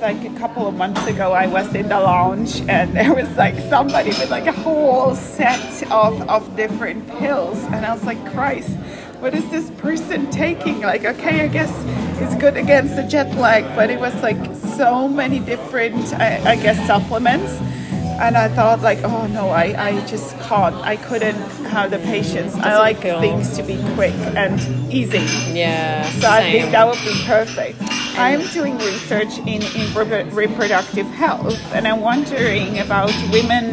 like 0.00 0.24
a 0.24 0.38
couple 0.38 0.66
of 0.66 0.74
months 0.74 1.06
ago. 1.06 1.32
I 1.32 1.46
was 1.46 1.74
in 1.74 1.88
the 1.88 2.00
lounge 2.00 2.60
and 2.68 2.94
there 2.94 3.14
was 3.14 3.28
like 3.36 3.54
somebody 3.68 4.10
with 4.10 4.30
like 4.30 4.46
a 4.46 4.52
whole 4.52 5.14
set 5.14 5.82
of 5.90 6.20
of 6.28 6.56
different 6.56 7.06
pills, 7.18 7.58
and 7.72 7.84
I 7.86 7.92
was 7.94 8.04
like, 8.04 8.20
Christ. 8.32 8.70
What 9.20 9.34
is 9.34 9.46
this 9.50 9.70
person 9.72 10.30
taking? 10.30 10.80
Like, 10.80 11.04
okay, 11.04 11.42
I 11.42 11.48
guess 11.48 11.70
it's 12.22 12.34
good 12.40 12.56
against 12.56 12.96
the 12.96 13.02
jet 13.02 13.34
lag, 13.36 13.64
but 13.76 13.90
it 13.90 14.00
was 14.00 14.14
like 14.22 14.38
so 14.56 15.06
many 15.06 15.40
different, 15.40 16.14
I, 16.14 16.52
I 16.52 16.56
guess, 16.56 16.78
supplements 16.86 17.52
and 18.20 18.36
I 18.36 18.48
thought 18.48 18.80
like, 18.80 19.02
oh 19.02 19.26
no, 19.26 19.48
I, 19.48 19.88
I 19.88 20.06
just 20.06 20.38
can't. 20.40 20.74
I 20.76 20.96
couldn't 20.96 21.36
have 21.68 21.90
the 21.90 21.98
patience. 21.98 22.54
I 22.54 22.78
like 22.78 22.98
feel- 23.02 23.20
things 23.20 23.56
to 23.56 23.62
be 23.62 23.76
quick 23.94 24.14
and 24.36 24.58
easy. 24.92 25.18
Yeah. 25.54 26.08
So 26.20 26.28
I 26.28 26.50
think 26.50 26.70
that 26.72 26.86
would 26.86 27.02
be 27.04 27.22
perfect. 27.26 27.78
I'm 28.16 28.46
doing 28.48 28.76
research 28.78 29.38
in, 29.38 29.62
in 29.62 29.94
reproductive 30.34 31.06
health, 31.06 31.58
and 31.72 31.86
I'm 31.86 32.00
wondering 32.00 32.78
about 32.78 33.10
women 33.32 33.70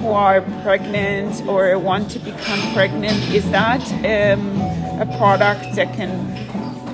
who 0.00 0.08
are 0.10 0.40
pregnant 0.62 1.46
or 1.46 1.78
want 1.78 2.10
to 2.12 2.18
become 2.18 2.60
pregnant. 2.72 3.16
Is 3.34 3.48
that 3.50 3.82
um, 4.04 4.60
a 5.00 5.06
product 5.18 5.74
that 5.76 5.94
can 5.94 6.36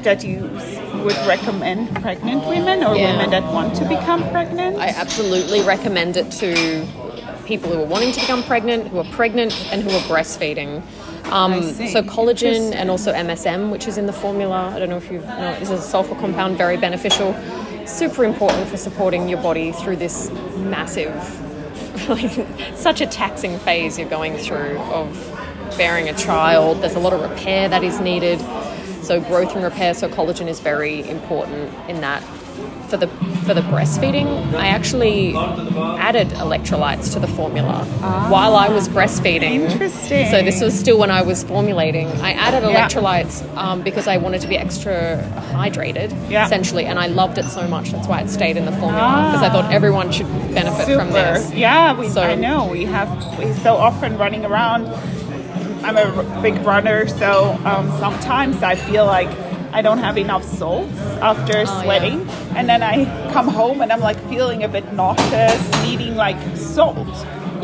that 0.02 0.22
you 0.22 0.40
would 1.02 1.16
recommend 1.26 1.94
pregnant 2.02 2.46
women 2.46 2.84
or 2.84 2.94
Yeah. 2.94 3.12
women 3.12 3.30
that 3.30 3.44
want 3.52 3.74
to 3.76 3.88
become 3.88 4.22
pregnant? 4.30 4.76
I 4.78 4.88
absolutely 4.88 5.62
recommend 5.62 6.16
it 6.18 6.30
to 6.32 6.87
people 7.46 7.70
who 7.72 7.80
are 7.82 7.87
wanting 7.87 8.12
to 8.12 8.20
become 8.20 8.42
pregnant, 8.42 8.88
who 8.88 8.98
are 8.98 9.04
pregnant, 9.12 9.52
and 9.72 9.82
who 9.82 9.90
are 9.90 10.00
breastfeeding. 10.02 10.82
Um, 11.26 11.62
so 11.62 12.02
collagen 12.02 12.74
and 12.74 12.90
also 12.90 13.12
MSM, 13.12 13.70
which 13.70 13.88
is 13.88 13.98
in 13.98 14.06
the 14.06 14.12
formula. 14.12 14.72
I 14.74 14.78
don't 14.78 14.88
know 14.88 14.98
if 14.98 15.10
you 15.10 15.20
know, 15.20 15.58
is 15.60 15.70
a 15.70 15.80
sulfur 15.80 16.14
compound, 16.14 16.56
very 16.56 16.76
beneficial, 16.76 17.34
super 17.87 18.24
important 18.24 18.68
for 18.68 18.76
supporting 18.76 19.28
your 19.28 19.42
body 19.42 19.72
through 19.72 19.96
this 19.96 20.30
massive, 20.56 21.14
like 22.08 22.46
such 22.76 23.00
a 23.00 23.06
taxing 23.06 23.58
phase 23.58 23.98
you're 23.98 24.08
going 24.08 24.37
through 24.37 24.78
of 24.78 25.12
bearing 25.76 26.08
a 26.08 26.14
child. 26.14 26.82
There's 26.82 26.94
a 26.94 27.00
lot 27.00 27.12
of 27.12 27.20
repair 27.28 27.68
that 27.68 27.82
is 27.82 28.00
needed. 28.00 28.40
So 29.02 29.20
growth 29.20 29.54
and 29.54 29.64
repair. 29.64 29.92
So 29.94 30.08
collagen 30.08 30.48
is 30.48 30.60
very 30.60 31.08
important 31.08 31.72
in 31.88 32.00
that 32.00 32.22
for 32.88 32.96
the 32.96 33.08
for 33.46 33.54
the 33.54 33.60
breastfeeding, 33.62 34.26
I 34.54 34.68
actually 34.68 35.34
added 35.36 36.28
electrolytes 36.28 37.12
to 37.14 37.18
the 37.18 37.26
formula 37.26 37.84
while 38.30 38.54
I 38.56 38.68
was 38.68 38.88
breastfeeding. 38.88 39.70
Interesting. 39.70 40.30
So 40.30 40.42
this 40.42 40.60
was 40.62 40.78
still 40.78 40.98
when 40.98 41.10
I 41.10 41.22
was 41.22 41.42
formulating. 41.44 42.08
I 42.22 42.32
added 42.32 42.62
Yeah. 42.68 42.86
electrolytes 42.86 43.42
um, 43.56 43.82
because 43.82 44.06
I 44.06 44.16
wanted 44.18 44.40
to 44.42 44.48
be 44.48 44.56
extra 44.56 45.22
hydrated, 45.52 46.14
Yeah. 46.30 46.44
essentially, 46.46 46.84
and 46.86 46.98
I 46.98 47.06
loved 47.08 47.38
it 47.38 47.46
so 47.46 47.66
much. 47.68 47.90
That's 47.90 48.06
why 48.08 48.20
it 48.20 48.30
stayed 48.30 48.56
in 48.56 48.64
the 48.64 48.72
formula 48.72 49.30
because 49.32 49.42
I 49.42 49.50
thought 49.50 49.72
everyone 49.72 50.10
should 50.12 50.28
benefit 50.54 50.94
from 50.96 51.10
this. 51.12 51.52
Yeah, 51.52 51.92
we, 51.98 52.08
So- 52.08 52.22
I 52.22 52.34
know. 52.34 52.66
We 52.68 52.84
have 52.84 53.10
we 53.38 53.52
so 53.54 53.76
often 53.76 54.16
running 54.18 54.44
around. 54.44 54.86
I'm 55.84 55.98
a 55.98 56.40
big 56.40 56.54
runner, 56.64 57.06
so 57.08 57.58
um, 57.66 57.90
sometimes 57.98 58.62
I 58.62 58.74
feel 58.74 59.04
like 59.04 59.28
I 59.74 59.82
don't 59.82 59.98
have 59.98 60.16
enough 60.16 60.44
salts 60.44 60.96
after 61.20 61.56
Oh, 61.58 61.62
yeah. 61.62 61.82
sweating, 61.82 62.28
and 62.56 62.68
then 62.68 62.82
I 62.82 63.04
come 63.32 63.48
home 63.48 63.80
and 63.82 63.90
I'm 63.92 64.00
like 64.00 64.18
feeling 64.28 64.62
a 64.62 64.68
bit 64.68 64.92
nauseous, 64.92 65.82
needing 65.82 66.14
like 66.14 66.38
salt. 66.56 66.96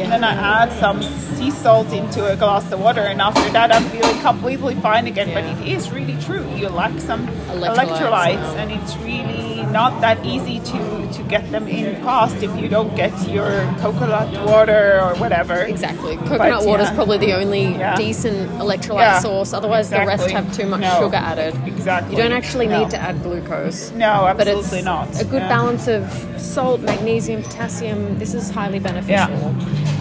And 0.01 0.11
then 0.13 0.25
I 0.25 0.33
add 0.33 0.73
some 0.81 1.03
sea 1.03 1.51
salt 1.51 1.93
into 1.93 2.27
a 2.27 2.35
glass 2.35 2.73
of 2.73 2.81
water, 2.81 3.03
and 3.03 3.21
after 3.21 3.49
that 3.51 3.71
I'm 3.71 3.85
feeling 3.91 4.19
completely 4.21 4.75
fine 4.77 5.07
again. 5.07 5.33
But 5.35 5.45
it 5.45 5.69
is 5.69 5.91
really 5.93 6.17
true. 6.23 6.45
You 6.57 6.69
lack 6.71 6.99
some 7.01 7.27
Electrolytes, 7.29 7.77
electrolytes, 7.77 8.57
and 8.57 8.73
it's 8.73 8.97
really 8.99 9.60
not 9.73 10.01
that 10.01 10.25
easy 10.25 10.61
to 10.61 11.09
to 11.13 11.23
get 11.25 11.51
them 11.51 11.67
in 11.67 12.01
fast 12.03 12.37
if 12.43 12.57
you 12.61 12.69
don't 12.69 12.95
get 12.95 13.13
your 13.29 13.51
coconut 13.81 14.31
water 14.47 15.01
or 15.03 15.15
whatever. 15.17 15.55
Exactly. 15.63 16.17
Coconut 16.19 16.65
water 16.65 16.83
is 16.83 16.89
yeah. 16.89 16.95
probably 16.95 17.19
the 17.19 17.33
only 17.35 17.75
Yeah. 17.75 17.97
decent 17.97 18.51
electrolyte 18.59 18.99
Yeah, 19.01 19.19
source. 19.19 19.53
Otherwise, 19.53 19.91
the 19.91 19.99
rest 20.07 20.31
have 20.31 20.53
too 20.57 20.67
much 20.67 20.81
No, 20.81 21.01
sugar 21.01 21.17
added. 21.17 21.55
exactly. 21.67 22.15
You 22.17 22.23
don't 22.23 22.33
actually 22.33 22.67
No. 22.69 22.81
need 22.81 22.91
to 22.91 22.99
add 22.99 23.23
glucose. 23.23 23.91
No, 23.93 24.27
absolutely 24.27 24.83
not. 24.83 25.09
a 25.21 25.25
good 25.25 25.43
Yeah. 25.43 25.49
balance 25.49 25.89
of 25.89 26.03
salt, 26.37 26.81
magnesium, 26.81 27.43
potassium. 27.43 28.19
This 28.19 28.35
is 28.35 28.51
highly 28.51 28.79
beneficial. 28.79 29.55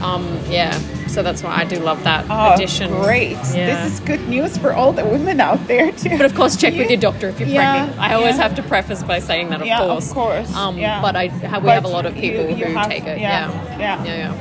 Um, 0.03 0.25
yeah. 0.49 0.77
So 1.09 1.23
that's 1.23 1.41
why 1.43 1.55
I 1.55 1.63
do 1.65 1.79
love 1.79 2.03
that 2.03 2.25
Oh, 2.29 2.53
addition. 2.53 2.91
great! 3.01 3.31
Yeah. 3.53 3.83
This 3.83 3.93
is 3.93 3.99
good 4.01 4.27
news 4.29 4.57
for 4.57 4.73
all 4.73 4.93
the 4.93 5.03
women 5.05 5.41
out 5.41 5.65
there 5.67 5.91
too. 5.91 6.09
But 6.17 6.21
of 6.25 6.35
course, 6.35 6.55
check 6.55 6.73
with 6.75 6.89
your 6.89 6.99
doctor 6.99 7.29
if 7.29 7.39
you're 7.39 7.49
Yeah, 7.49 7.85
pregnant. 7.87 7.99
I 7.99 8.13
always 8.13 8.35
yeah. 8.37 8.43
have 8.43 8.55
to 8.55 8.63
preface 8.63 9.01
by 9.03 9.19
saying 9.19 9.49
that, 9.49 9.61
of 9.61 9.67
yeah, 9.67 9.79
course. 9.79 10.07
of 10.09 10.13
course. 10.13 10.55
Um, 10.55 10.77
yeah. 10.77 11.01
But 11.01 11.15
I 11.15 11.27
have, 11.27 11.63
we 11.63 11.67
But 11.67 11.73
have 11.75 11.85
a 11.85 11.89
lot 11.89 12.05
of 12.05 12.13
people 12.13 12.49
you 12.49 12.65
who 12.67 12.73
have- 12.77 12.89
take 12.89 13.05
it. 13.05 13.19
yeah, 13.19 13.49
Yeah. 13.79 14.03
yeah. 14.05 14.33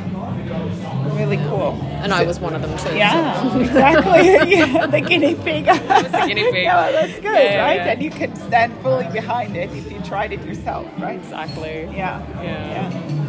Really 1.17 1.37
cool. 1.49 1.73
And 2.03 2.13
I 2.15 2.23
was 2.25 2.39
one 2.39 2.55
of 2.55 2.63
them 2.63 2.71
too. 2.79 2.89
so- 2.89 2.95
Yeah, 2.95 3.59
exactly. 3.59 4.51
yeah, 4.57 4.87
the 4.87 5.01
guinea 5.01 5.35
pig. 5.35 5.65
the 5.67 6.23
guinea 6.27 6.53
pig. 6.53 6.63
yeah, 6.65 6.93
that's 6.93 7.19
good, 7.19 7.57
right? 7.59 7.81
And 7.81 8.03
you 8.03 8.11
can 8.11 8.37
stand 8.37 8.73
fully 8.83 9.09
behind 9.09 9.57
it 9.57 9.71
if 9.73 9.91
you 9.91 10.01
tried 10.03 10.33
it 10.33 10.45
yourself, 10.45 10.87
right? 10.99 11.19
Exactly. 11.19 11.89
Yeah. 11.97 12.23
Yeah. 12.43 13.28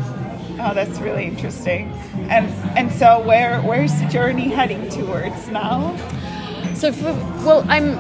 Oh, 0.62 0.74
that's 0.74 1.00
really 1.00 1.26
interesting. 1.26 1.92
And 2.30 2.48
and 2.78 2.92
so 2.92 3.20
where 3.22 3.62
where's 3.62 3.98
the 4.00 4.08
journey 4.08 4.50
heading 4.50 4.90
towards 4.90 5.48
now? 5.50 5.96
So, 6.76 6.92
for, 6.92 7.14
well, 7.46 7.66
I'm. 7.68 7.98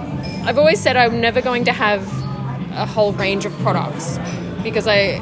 I've 0.47 0.57
always 0.57 0.79
said 0.79 0.95
I'm 0.95 1.19
never 1.19 1.41
going 1.41 1.65
to 1.65 1.73
have 1.73 2.01
a 2.71 2.85
whole 2.85 3.11
range 3.13 3.45
of 3.45 3.53
products 3.59 4.17
because 4.63 4.87
I. 4.87 5.19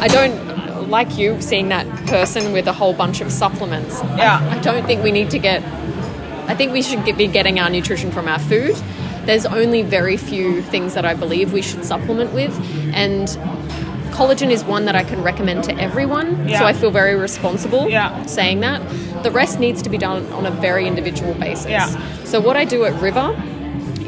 I 0.00 0.08
don't 0.08 0.88
like 0.90 1.18
you 1.18 1.40
seeing 1.42 1.68
that 1.68 1.86
person 2.06 2.52
with 2.52 2.66
a 2.66 2.72
whole 2.72 2.94
bunch 2.94 3.20
of 3.20 3.30
supplements. 3.30 4.00
Yeah. 4.16 4.38
I, 4.40 4.56
I 4.56 4.60
don't 4.60 4.86
think 4.86 5.02
we 5.02 5.12
need 5.12 5.30
to 5.30 5.38
get. 5.38 5.62
I 6.48 6.54
think 6.54 6.72
we 6.72 6.82
should 6.82 7.04
be 7.04 7.26
getting 7.26 7.58
our 7.60 7.68
nutrition 7.68 8.10
from 8.10 8.26
our 8.26 8.38
food. 8.38 8.74
There's 9.24 9.44
only 9.44 9.82
very 9.82 10.16
few 10.16 10.62
things 10.62 10.94
that 10.94 11.04
I 11.04 11.14
believe 11.14 11.52
we 11.52 11.62
should 11.62 11.84
supplement 11.84 12.32
with, 12.32 12.58
and 12.94 13.28
collagen 14.18 14.50
is 14.50 14.64
one 14.64 14.84
that 14.86 14.96
I 14.96 15.04
can 15.04 15.22
recommend 15.22 15.62
to 15.64 15.72
everyone. 15.80 16.48
Yeah. 16.48 16.58
So 16.58 16.64
I 16.66 16.72
feel 16.72 16.90
very 16.90 17.14
responsible 17.14 17.88
Yeah. 17.88 18.24
saying 18.26 18.60
that. 18.60 18.80
The 19.22 19.30
rest 19.30 19.60
needs 19.60 19.80
to 19.82 19.90
be 19.90 19.98
done 19.98 20.26
on 20.32 20.44
a 20.46 20.50
very 20.50 20.86
individual 20.88 21.34
basis. 21.34 21.70
Yeah. 21.70 21.86
So 22.24 22.40
what 22.40 22.56
I 22.56 22.64
do 22.64 22.84
at 22.84 22.94
River 23.00 23.36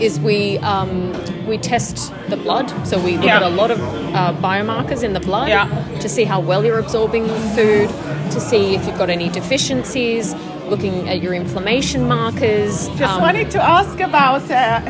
is 0.00 0.18
we 0.18 0.58
um, 0.58 1.12
we 1.46 1.58
test 1.58 2.12
the 2.28 2.36
blood. 2.36 2.72
So 2.86 2.98
we 2.98 3.16
look 3.16 3.26
Yeah. 3.26 3.36
at 3.36 3.42
a 3.42 3.48
lot 3.60 3.70
of 3.70 3.78
uh, 3.80 4.32
biomarkers 4.48 5.02
in 5.02 5.12
the 5.12 5.20
blood 5.20 5.48
Yeah. 5.48 5.68
to 6.00 6.08
see 6.08 6.24
how 6.24 6.40
well 6.40 6.64
you're 6.64 6.78
absorbing 6.86 7.26
food, 7.56 7.88
to 8.34 8.40
see 8.40 8.74
if 8.76 8.84
you've 8.86 8.98
got 8.98 9.10
any 9.10 9.28
deficiencies. 9.28 10.34
Looking 10.74 11.08
at 11.08 11.18
your 11.24 11.34
inflammation 11.34 12.06
markers. 12.06 12.88
Just 12.96 13.02
um, 13.14 13.20
wanted 13.26 13.50
to 13.56 13.60
ask 13.78 13.96
about 14.10 14.44
uh, 14.50 14.80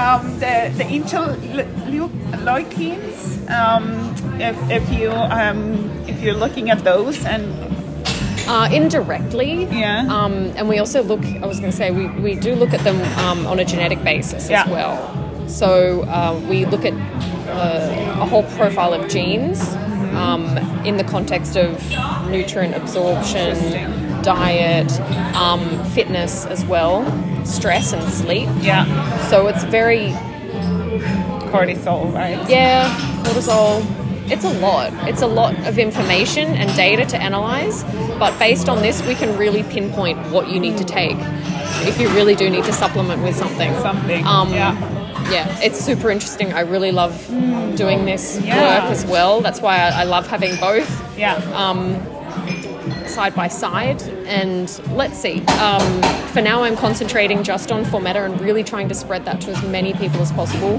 um, 0.00 0.22
the 0.42 0.54
the 0.78 0.84
interleukins. 0.98 3.16
If, 4.40 4.56
if 4.70 4.92
you 4.92 5.10
um, 5.12 5.90
if 6.08 6.20
you're 6.22 6.34
looking 6.34 6.70
at 6.70 6.82
those 6.84 7.24
and 7.24 7.44
Uh, 8.48 8.66
indirectly. 8.72 9.68
Yeah. 9.70 10.06
Um, 10.10 10.50
and 10.56 10.68
we 10.68 10.80
also 10.80 11.02
look, 11.04 11.22
I 11.42 11.46
was 11.46 11.60
going 11.60 11.70
to 11.70 11.76
say, 11.76 11.92
we, 11.92 12.06
we 12.20 12.34
do 12.34 12.56
look 12.56 12.72
at 12.74 12.80
them 12.82 12.98
um, 13.24 13.46
on 13.46 13.60
a 13.60 13.64
genetic 13.64 14.02
basis 14.02 14.50
Yeah. 14.50 14.62
as 14.64 14.68
well. 14.70 14.96
So 15.46 16.02
uh, 16.08 16.34
we 16.50 16.64
look 16.66 16.84
at 16.84 16.94
uh, 16.94 18.22
a 18.24 18.26
whole 18.26 18.42
profile 18.58 18.92
of 18.92 19.08
genes 19.08 19.60
um, 20.16 20.42
in 20.84 20.96
the 20.96 21.04
context 21.04 21.56
of 21.56 21.68
nutrient 22.28 22.74
absorption, 22.74 23.54
diet, 24.22 24.90
um, 25.36 25.62
fitness 25.94 26.44
as 26.46 26.64
well, 26.64 27.04
stress 27.44 27.92
and 27.92 28.02
sleep. 28.10 28.48
yeah, 28.62 28.82
So 29.30 29.46
it's 29.46 29.62
very, 29.64 30.10
cortisol, 31.52 32.12
right? 32.12 32.38
yeah, 32.50 32.88
cortisol. 33.24 33.84
It's 34.30 34.44
a 34.44 34.52
lot. 34.60 34.92
It's 35.08 35.22
a 35.22 35.26
lot 35.26 35.54
of 35.66 35.78
information 35.78 36.54
and 36.54 36.74
data 36.76 37.04
to 37.06 37.20
analyze. 37.20 37.82
But 38.18 38.38
based 38.38 38.68
on 38.68 38.80
this, 38.82 39.04
we 39.06 39.14
can 39.14 39.36
really 39.36 39.62
pinpoint 39.64 40.18
what 40.30 40.48
you 40.48 40.60
need 40.60 40.76
to 40.78 40.84
take 40.84 41.16
if 41.82 41.98
you 42.00 42.08
really 42.10 42.34
do 42.34 42.48
need 42.50 42.64
to 42.64 42.72
supplement 42.72 43.22
with 43.22 43.34
something. 43.36 43.72
Something. 43.80 44.24
Um, 44.26 44.52
yeah. 44.52 44.76
Yeah, 45.30 45.60
it's 45.62 45.78
super 45.78 46.10
interesting. 46.10 46.52
I 46.52 46.60
really 46.60 46.90
love 46.92 47.26
doing 47.76 48.04
this 48.04 48.40
Yeah. 48.42 48.82
work 48.82 48.90
as 48.90 49.04
well. 49.06 49.40
That's 49.40 49.60
why 49.60 49.76
I, 49.78 50.00
I 50.00 50.04
love 50.04 50.26
having 50.26 50.56
both 50.56 50.88
Yeah. 51.18 51.34
um, 51.54 51.96
side 53.06 53.34
by 53.34 53.48
side. 53.48 54.02
And 54.26 54.68
let's 54.92 55.18
see. 55.18 55.40
Um, 55.60 56.02
for 56.32 56.40
now, 56.40 56.62
I'm 56.62 56.76
concentrating 56.76 57.42
just 57.42 57.70
on 57.72 57.84
Formeta 57.84 58.24
and 58.24 58.40
really 58.40 58.64
trying 58.64 58.88
to 58.88 58.94
spread 58.94 59.24
that 59.24 59.40
to 59.42 59.50
as 59.50 59.62
many 59.64 59.92
people 59.94 60.20
as 60.20 60.32
possible. 60.32 60.78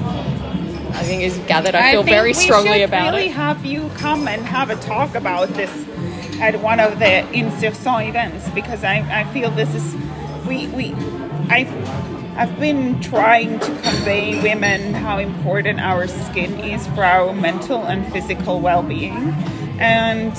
I 0.94 1.04
think 1.04 1.24
is 1.24 1.38
gathered, 1.48 1.76
I 1.76 1.92
feel 1.92 2.04
very 2.04 2.34
strongly 2.34 2.84
about 2.84 3.14
really 3.14 3.28
it. 3.28 3.32
have 3.34 3.66
you 3.66 3.90
come 3.96 4.28
and 4.28 4.42
have 4.46 4.70
a 4.70 4.76
talk 4.76 5.16
about 5.16 5.50
this 5.50 5.72
at 6.40 6.60
one 6.62 6.80
of 6.80 7.00
the 7.00 7.26
Inserson 7.34 8.10
events 8.10 8.50
because 8.50 8.84
I, 8.84 9.22
I 9.22 9.24
feel 9.34 9.52
this 9.52 9.74
is 9.76 9.96
we 10.48 10.68
we 10.68 10.94
I 11.50 11.68
I've 12.36 12.60
been 12.60 13.00
trying 13.02 13.60
to 13.60 13.66
convey 13.66 14.42
women 14.42 14.94
how 14.94 15.18
important 15.20 15.80
our 15.80 16.08
skin 16.08 16.60
is 16.60 16.86
for 16.88 17.04
our 17.04 17.34
mental 17.34 17.84
and 17.86 18.12
physical 18.12 18.60
well-being 18.62 19.34
and 19.80 20.32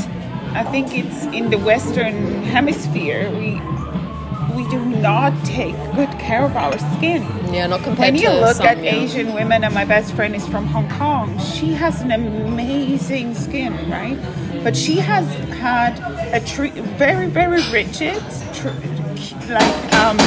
I 0.57 0.65
think 0.65 0.93
it's 0.93 1.25
in 1.27 1.51
the 1.51 1.59
western 1.59 2.43
hemisphere 2.43 3.31
we 3.31 3.61
we 4.55 4.69
do 4.69 4.85
not 4.85 5.33
take 5.45 5.75
good 5.95 6.11
care 6.19 6.45
of 6.45 6.57
our 6.57 6.79
skin. 6.97 7.23
Yeah, 7.53 7.67
not 7.67 7.83
compared 7.83 8.15
When 8.15 8.17
you 8.17 8.31
look 8.31 8.57
some, 8.57 8.67
at 8.67 8.83
yeah. 8.83 8.95
Asian 8.97 9.35
women, 9.35 9.65
and 9.65 9.75
my 9.75 9.85
best 9.85 10.15
friend 10.15 10.35
is 10.35 10.47
from 10.49 10.67
Hong 10.67 10.89
Kong, 10.91 11.39
she 11.41 11.73
has 11.73 12.01
an 12.01 12.13
amazing 12.13 13.35
skin, 13.35 13.73
right? 13.91 14.19
But 14.63 14.77
she 14.77 14.97
has 14.97 15.27
had 15.59 15.99
a 16.33 16.45
tre- 16.45 16.71
very, 16.71 17.27
very 17.27 17.63
rigid, 17.71 18.23
tr- 18.55 18.69
like 19.49 19.95
um, 19.95 20.19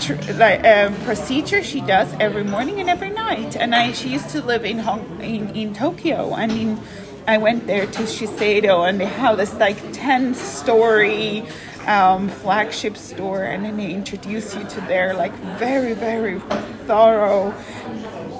tr- 0.00 0.32
like 0.34 0.64
um, 0.64 0.94
procedure 1.04 1.62
she 1.62 1.80
does 1.82 2.12
every 2.20 2.44
morning 2.44 2.80
and 2.80 2.88
every 2.88 3.10
night. 3.10 3.56
And 3.56 3.74
I, 3.74 3.92
she 3.92 4.08
used 4.08 4.30
to 4.30 4.42
live 4.42 4.64
in 4.64 4.78
Hong 4.78 5.20
in, 5.20 5.54
in 5.54 5.74
Tokyo. 5.74 6.32
I 6.32 6.46
mean, 6.46 6.80
I 7.26 7.38
went 7.38 7.66
there 7.66 7.86
to 7.86 8.02
Shiseido, 8.02 8.88
and 8.88 9.00
they 9.00 9.06
have 9.06 9.36
this 9.36 9.54
like 9.54 9.76
ten-story 9.92 11.44
um, 11.86 12.28
flagship 12.28 12.96
store, 12.96 13.42
and 13.42 13.64
then 13.64 13.76
they 13.76 13.92
introduce 13.92 14.54
you 14.54 14.64
to 14.64 14.80
their 14.82 15.14
like 15.14 15.32
very, 15.58 15.94
very 15.94 16.40
thorough, 16.86 17.54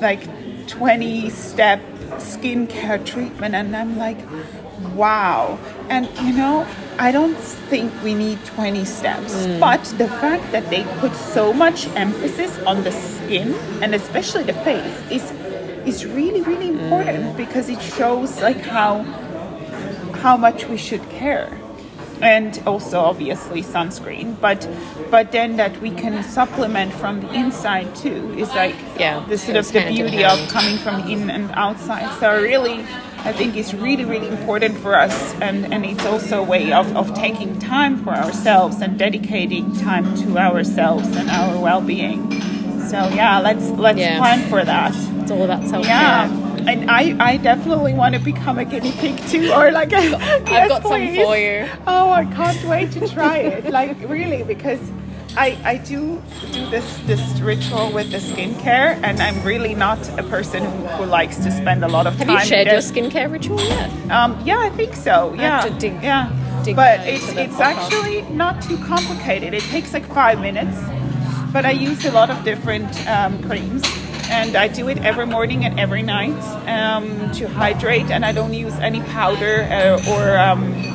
like 0.01 0.23
twenty-step 0.67 1.81
skincare 2.19 3.05
treatment, 3.05 3.55
and 3.55 3.77
I'm 3.77 3.97
like, 3.99 4.19
wow. 4.95 5.59
And 5.89 6.09
you 6.19 6.33
know, 6.33 6.67
I 6.99 7.13
don't 7.13 7.37
think 7.37 7.93
we 8.03 8.15
need 8.15 8.45
20 8.47 8.85
steps, 8.85 9.47
but 9.61 9.85
the 9.99 10.09
fact 10.09 10.51
that 10.53 10.69
they 10.71 10.85
put 11.01 11.15
so 11.15 11.53
much 11.53 11.87
emphasis 11.89 12.59
on 12.61 12.83
the 12.85 12.93
skin 12.93 13.55
and 13.83 13.95
especially 13.95 14.45
the 14.45 14.55
face 14.55 15.11
is 15.11 15.23
is 15.87 16.05
really 16.05 16.41
really 16.43 16.69
important 16.69 17.37
because 17.37 17.69
it 17.69 17.81
shows 17.81 18.41
like 18.41 18.61
how 18.61 19.03
how 20.23 20.37
much 20.37 20.67
we 20.67 20.77
should 20.77 21.03
care 21.11 21.51
and 22.23 22.63
also 22.67 22.99
obviously 23.01 23.63
sunscreen 23.63 24.39
but 24.41 24.69
but 25.11 25.33
then 25.33 25.57
that 25.57 25.79
we 25.81 25.91
can 25.91 26.23
supplement 26.23 26.93
from 26.95 27.21
the 27.21 27.31
inside 27.35 27.95
too 27.95 28.33
is 28.39 28.49
like 28.55 28.75
Yeah, 28.99 29.25
the 29.29 29.37
sort 29.37 29.57
of 29.59 29.71
the 29.73 29.85
beauty 29.89 30.25
of 30.25 30.39
coming 30.49 30.79
from 30.79 31.01
in 31.09 31.29
and 31.31 31.51
outside 31.53 32.09
so 32.21 32.41
really 32.41 32.81
i 33.25 33.33
think 33.33 33.57
it's 33.57 33.75
really 33.75 34.05
really 34.05 34.29
important 34.29 34.77
for 34.79 34.95
us 34.97 35.35
and 35.41 35.73
and 35.73 35.85
it's 35.85 36.07
also 36.07 36.41
a 36.41 36.43
way 36.43 36.73
of, 36.73 36.97
of 36.97 37.13
taking 37.15 37.59
time 37.59 38.03
for 38.05 38.11
ourselves 38.15 38.81
and 38.81 38.99
dedicating 38.99 39.73
time 39.77 40.15
to 40.17 40.39
ourselves 40.39 41.09
and 41.17 41.29
our 41.31 41.61
well-being 41.61 42.21
so 42.89 42.99
yeah 43.15 43.41
let's 43.41 43.69
let's 43.73 43.99
Yeah. 43.99 44.19
plan 44.19 44.41
for 44.49 44.65
that 44.65 44.95
It's 45.21 45.31
all 45.31 45.43
about 45.43 45.67
self 45.69 45.85
care. 45.85 45.93
yeah. 45.95 46.46
And 46.69 46.91
I, 46.91 47.17
I 47.21 47.37
definitely 47.37 47.95
want 47.95 48.15
to 48.15 48.21
become 48.21 48.59
a 48.59 48.65
guinea 48.65 48.93
pig 48.93 49.17
too, 49.29 49.53
or 49.53 49.71
like 49.73 49.93
a, 49.93 50.17
I've 50.17 50.69
got 50.69 50.83
some 50.83 50.91
for 50.91 50.99
you. 51.37 51.69
Oh, 51.87 52.11
I 52.11 52.25
can't 52.25 52.63
wait 52.65 52.93
to 52.93 53.09
try 53.09 53.39
it. 53.39 53.71
Like 53.71 53.97
really, 54.09 54.43
because 54.43 54.81
I, 55.37 55.59
I 55.65 55.77
do 55.77 56.23
do 56.53 56.71
this 56.71 56.99
this 57.07 57.41
ritual 57.41 57.93
with 57.93 58.11
the 58.11 58.19
skincare, 58.19 58.99
and 59.03 59.21
I'm 59.21 59.43
really 59.43 59.75
not 59.75 59.99
a 60.19 60.23
person 60.23 60.65
who, 60.65 60.87
who 60.97 61.05
likes 61.05 61.37
to 61.39 61.51
spend 61.51 61.85
a 61.85 61.89
lot 61.89 62.07
of 62.07 62.15
Have 62.17 62.27
time. 62.27 62.39
you 62.39 62.45
shared 62.45 62.67
your 62.69 62.79
skincare 62.79 63.31
ritual 63.31 63.61
yet? 63.61 63.91
Um, 64.11 64.41
yeah, 64.47 64.59
I 64.59 64.71
think 64.71 64.95
so. 64.95 65.35
Yeah, 65.35 65.61
have 65.61 65.73
to 65.73 65.79
dig- 65.79 66.03
yeah. 66.03 66.63
dig 66.65 66.75
but 66.75 67.01
it's 67.01 67.29
it's 67.31 67.55
podcast. 67.55 67.61
actually 67.61 68.23
not 68.35 68.63
too 68.63 68.79
complicated. 68.79 69.53
It 69.53 69.63
takes 69.65 69.93
like 69.93 70.07
five 70.07 70.41
minutes, 70.41 70.79
but 71.53 71.67
I 71.67 71.73
use 71.73 72.05
a 72.07 72.13
lot 72.13 72.31
of 72.31 72.43
different 72.43 72.89
um, 73.07 73.43
creams, 73.43 73.83
and 74.31 74.57
I 74.57 74.69
do 74.69 74.89
it 74.89 74.99
every 74.99 75.27
morning 75.27 75.65
and 75.65 75.79
every 75.79 76.03
night 76.03 76.41
um, 76.69 77.31
to 77.33 77.49
hydrate. 77.49 78.11
And 78.11 78.25
I 78.25 78.33
don't 78.33 78.55
use 78.55 78.75
any 78.75 79.01
powder 79.03 79.63
uh, 79.71 80.11
or 80.11 80.39
um, 80.39 80.87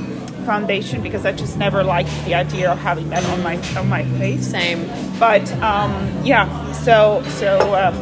foundation 0.46 1.02
because 1.02 1.26
I 1.26 1.32
just 1.32 1.58
never 1.58 1.84
liked 1.84 2.10
the 2.26 2.34
idea 2.36 2.72
of 2.72 2.78
having 2.80 3.10
that 3.10 3.24
on 3.26 3.44
my 3.44 3.58
on 3.78 3.88
my 3.88 4.04
face 4.18 4.48
Same. 4.48 4.88
but 5.20 5.50
um, 5.62 5.92
yeah 6.26 6.72
so 6.74 7.24
so 7.40 7.60
um, 7.76 7.96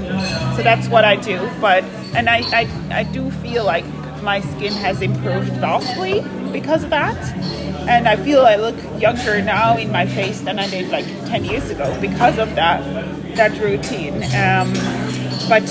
so 0.56 0.64
that's 0.64 0.88
what 0.88 1.04
I 1.04 1.16
do 1.18 1.38
but 1.60 1.84
and 2.16 2.30
I, 2.30 2.38
I 2.62 3.00
I 3.00 3.04
do 3.04 3.30
feel 3.44 3.66
like 3.66 3.86
my 4.24 4.42
skin 4.42 4.74
has 4.74 5.02
improved 5.02 5.52
vastly 5.54 6.22
because 6.52 6.84
of 6.84 6.90
that 6.90 7.18
and 7.88 8.08
I 8.08 8.16
feel 8.16 8.46
I 8.46 8.56
look 8.56 8.76
younger 9.00 9.42
now 9.42 9.78
in 9.78 9.92
my 9.92 10.06
face 10.06 10.42
than 10.42 10.60
I 10.60 10.70
did 10.70 10.90
like 10.90 11.06
10 11.06 11.46
years 11.46 11.70
ago 11.70 11.98
because 12.02 12.38
of 12.38 12.56
that 12.56 12.84
that 13.36 13.58
routine 13.60 14.16
um, 14.36 14.74
but 15.50 15.64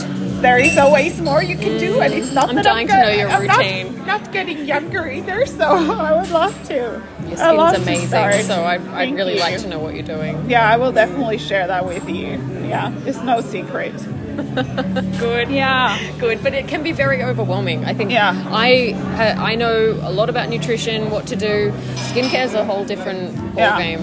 there 0.42 0.58
is 0.58 0.76
always 0.78 1.20
more 1.20 1.42
you 1.42 1.56
can 1.56 1.78
do 1.78 2.00
and 2.00 2.12
it's 2.14 2.32
not 2.32 2.48
I'm 2.48 2.56
that 2.56 2.64
dying 2.64 2.86
to 2.88 2.94
I'm 2.94 3.02
know 3.02 3.10
your 3.10 3.28
I'm 3.28 3.46
not- 3.46 3.58
routine. 3.58 4.06
not, 4.06 4.32
getting 4.32 4.64
younger 4.66 5.08
either 5.08 5.46
so 5.46 5.64
I 5.64 6.20
would 6.20 6.30
love 6.30 6.54
to 6.68 6.74
Your 6.74 7.36
skin's 7.36 7.38
to 7.38 7.82
amazing, 7.82 8.42
so 8.46 8.62
I'd, 8.64 8.86
I'd 8.88 9.14
really 9.14 9.34
you. 9.34 9.40
like 9.40 9.58
to 9.60 9.68
know 9.68 9.78
what 9.80 9.94
you're 9.94 10.02
doing. 10.16 10.48
Yeah, 10.50 10.68
I 10.70 10.76
will 10.76 10.92
definitely 10.92 11.38
share 11.38 11.66
that 11.66 11.84
with 11.86 12.08
you. 12.08 12.38
Yeah, 12.68 12.92
it's 13.06 13.18
no 13.22 13.40
secret. 13.40 13.94
Good. 15.18 15.50
Yeah. 15.50 15.98
Good, 16.18 16.42
but 16.42 16.54
it 16.54 16.68
can 16.68 16.82
be 16.82 16.92
very 16.92 17.22
overwhelming. 17.24 17.84
I 17.84 17.92
think. 17.94 18.10
Yeah. 18.12 18.32
I 18.50 18.94
I 19.38 19.54
know 19.56 19.98
a 20.02 20.12
lot 20.12 20.28
about 20.30 20.48
nutrition, 20.48 21.10
what 21.10 21.26
to 21.28 21.36
do. 21.36 21.72
Skincare 22.12 22.44
is 22.44 22.54
a 22.54 22.64
whole 22.64 22.84
different 22.84 23.34
Yeah, 23.56 23.78
it 23.80 23.98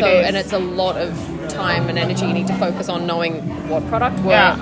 So, 0.00 0.06
is. 0.06 0.26
and 0.26 0.36
it's 0.36 0.52
a 0.52 0.58
lot 0.58 0.96
of 0.96 1.10
time 1.48 1.88
and 1.88 1.98
energy 1.98 2.26
you 2.26 2.34
need 2.34 2.46
to 2.48 2.54
focus 2.58 2.88
on 2.88 3.06
knowing 3.06 3.34
what 3.68 3.86
product 3.88 4.18
Yeah. 4.24 4.56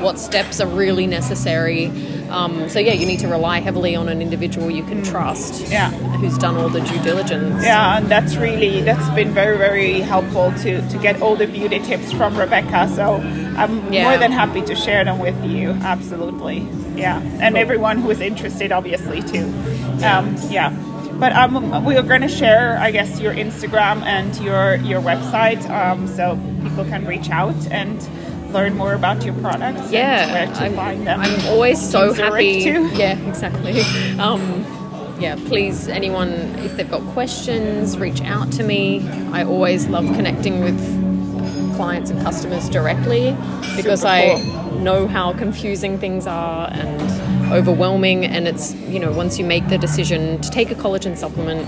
What 0.00 0.18
steps 0.18 0.60
are 0.60 0.66
really 0.68 1.06
necessary. 1.06 1.86
Um, 2.30 2.68
so 2.68 2.78
yeah, 2.78 2.92
you 2.92 3.06
need 3.06 3.18
to 3.20 3.28
rely 3.28 3.60
heavily 3.60 3.96
on 3.96 4.08
an 4.08 4.22
individual 4.22 4.70
you 4.70 4.84
can 4.84 5.02
trust. 5.02 5.68
Yeah. 5.70 5.90
Who's 5.90 6.38
done 6.38 6.56
all 6.56 6.68
the 6.68 6.80
due 6.80 7.02
diligence. 7.02 7.64
Yeah, 7.64 7.98
and 7.98 8.06
that's 8.06 8.36
really 8.36 8.80
that's 8.82 9.08
been 9.14 9.32
very 9.32 9.56
very 9.58 10.00
helpful 10.00 10.52
to 10.62 10.88
to 10.88 10.98
get 10.98 11.20
all 11.22 11.36
the 11.36 11.46
beauty 11.46 11.78
tips 11.80 12.12
from 12.12 12.36
Rebecca. 12.38 12.88
So 12.94 13.14
I'm 13.56 13.92
Yeah. 13.92 14.04
more 14.04 14.18
than 14.18 14.32
happy 14.32 14.62
to 14.62 14.74
share 14.74 15.04
them 15.04 15.18
with 15.18 15.42
you. 15.44 15.70
Absolutely. 15.82 16.66
Yeah, 16.96 17.20
and 17.40 17.56
everyone 17.56 17.98
who 17.98 18.10
is 18.10 18.20
interested, 18.20 18.72
obviously 18.72 19.22
too. 19.22 19.44
Um, 20.04 20.36
yeah. 20.50 20.70
But 21.14 21.32
um, 21.34 21.84
we 21.84 21.96
are 21.96 22.02
going 22.02 22.22
to 22.22 22.28
share, 22.28 22.78
I 22.80 22.90
guess, 22.90 23.20
your 23.20 23.34
Instagram 23.34 24.02
and 24.04 24.34
your 24.38 24.76
your 24.76 25.02
website, 25.02 25.68
um, 25.68 26.06
so 26.08 26.38
people 26.62 26.84
can 26.84 27.04
reach 27.06 27.28
out 27.30 27.54
and 27.70 28.00
learn 28.52 28.76
more 28.76 28.94
about 28.94 29.24
your 29.24 29.34
products. 29.34 29.90
yeah, 29.92 30.22
and 30.24 30.32
where 30.32 30.56
to 30.56 30.64
I'm, 30.64 30.74
find 30.74 31.06
them. 31.06 31.20
I'm 31.20 31.46
always 31.48 31.80
so 31.80 32.12
happy. 32.12 32.62
too. 32.64 32.88
Yeah, 32.94 33.18
exactly. 33.28 33.80
Um, 34.18 34.64
yeah, 35.20 35.36
please, 35.46 35.88
anyone, 35.88 36.30
if 36.60 36.76
they've 36.76 36.90
got 36.90 37.02
questions, 37.12 37.98
reach 37.98 38.22
out 38.22 38.50
to 38.52 38.62
me. 38.62 39.06
I 39.32 39.44
always 39.44 39.86
love 39.86 40.06
connecting 40.14 40.60
with 40.60 40.78
clients 41.76 42.10
and 42.10 42.20
customers 42.22 42.68
directly 42.68 43.36
because 43.76 44.00
Super 44.00 44.12
I 44.12 44.40
cool. 44.42 44.78
know 44.80 45.06
how 45.06 45.32
confusing 45.32 45.98
things 45.98 46.26
are 46.26 46.68
and 46.72 47.52
overwhelming. 47.52 48.24
And 48.24 48.46
it's, 48.48 48.74
you 48.74 48.98
know, 48.98 49.12
once 49.12 49.38
you 49.38 49.44
make 49.44 49.68
the 49.68 49.78
decision 49.78 50.40
to 50.40 50.50
take 50.50 50.70
a 50.70 50.74
collagen 50.74 51.16
supplement, 51.16 51.66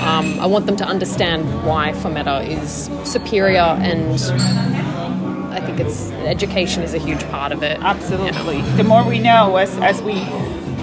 um, 0.00 0.38
I 0.40 0.46
want 0.46 0.66
them 0.66 0.76
to 0.76 0.84
understand 0.84 1.44
why 1.64 1.92
Formeta 1.92 2.46
is 2.46 2.90
superior 3.10 3.60
and 3.80 4.18
it's 5.80 6.10
education 6.34 6.82
is 6.82 6.94
a 6.94 6.98
huge 6.98 7.22
part 7.30 7.52
of 7.52 7.62
it. 7.62 7.78
Absolutely. 7.80 8.60
The 8.76 8.84
more 8.84 9.04
we 9.04 9.18
know, 9.18 9.56
as, 9.56 9.76
as 9.78 10.02
we 10.02 10.14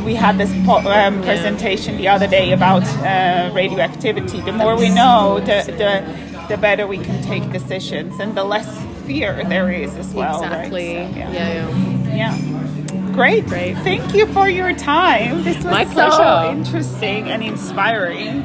we 0.03 0.15
had 0.15 0.37
this 0.37 0.51
po- 0.65 0.89
um, 0.89 1.21
presentation 1.21 1.97
the 1.97 2.07
other 2.07 2.27
day 2.27 2.53
about 2.53 2.83
uh, 2.83 3.51
radioactivity. 3.53 4.39
The 4.41 4.53
more 4.53 4.75
we 4.77 4.89
know, 4.89 5.39
the, 5.41 5.57
the 5.81 6.45
the 6.47 6.57
better 6.57 6.87
we 6.87 6.97
can 6.97 7.21
take 7.23 7.43
decisions, 7.51 8.17
and 8.21 8.35
the 8.35 8.43
less 8.45 8.69
fear 9.05 9.43
there 9.49 9.69
is 9.71 9.93
as 9.95 10.13
well. 10.13 10.41
right? 10.41 10.51
Exactly. 10.53 10.93
So, 10.95 10.99
yeah. 11.17 11.31
yeah, 11.31 12.15
Yeah. 12.15 13.13
Great. 13.13 13.45
Great. 13.47 13.75
Thank 13.79 14.13
you 14.13 14.27
for 14.27 14.47
your 14.47 14.73
time. 14.73 15.43
This 15.43 15.57
was 15.57 15.65
My 15.65 15.85
so 15.85 15.93
pleasure. 15.93 16.57
interesting 16.57 17.29
and 17.29 17.43
inspiring. 17.43 18.43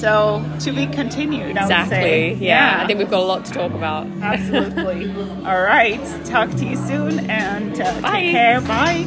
So 0.00 0.44
to 0.60 0.72
be 0.72 0.86
continued. 0.86 1.42
I 1.56 1.62
would 1.62 1.70
Exactly. 1.70 1.96
say. 1.96 2.34
Yeah. 2.34 2.80
I 2.82 2.86
think 2.86 2.98
we've 2.98 3.08
got 3.10 3.20
a 3.20 3.24
lot 3.26 3.44
to 3.46 3.52
talk 3.52 3.72
about. 3.72 4.06
Absolutely. 4.20 5.10
All 5.46 5.62
right. 5.62 6.00
Talk 6.26 6.50
to 6.56 6.64
you 6.66 6.76
soon 6.76 7.30
and 7.30 7.80
uh, 7.80 8.00
Bye. 8.02 8.10
take 8.20 8.30
care. 8.32 8.60
Bye. 8.60 9.06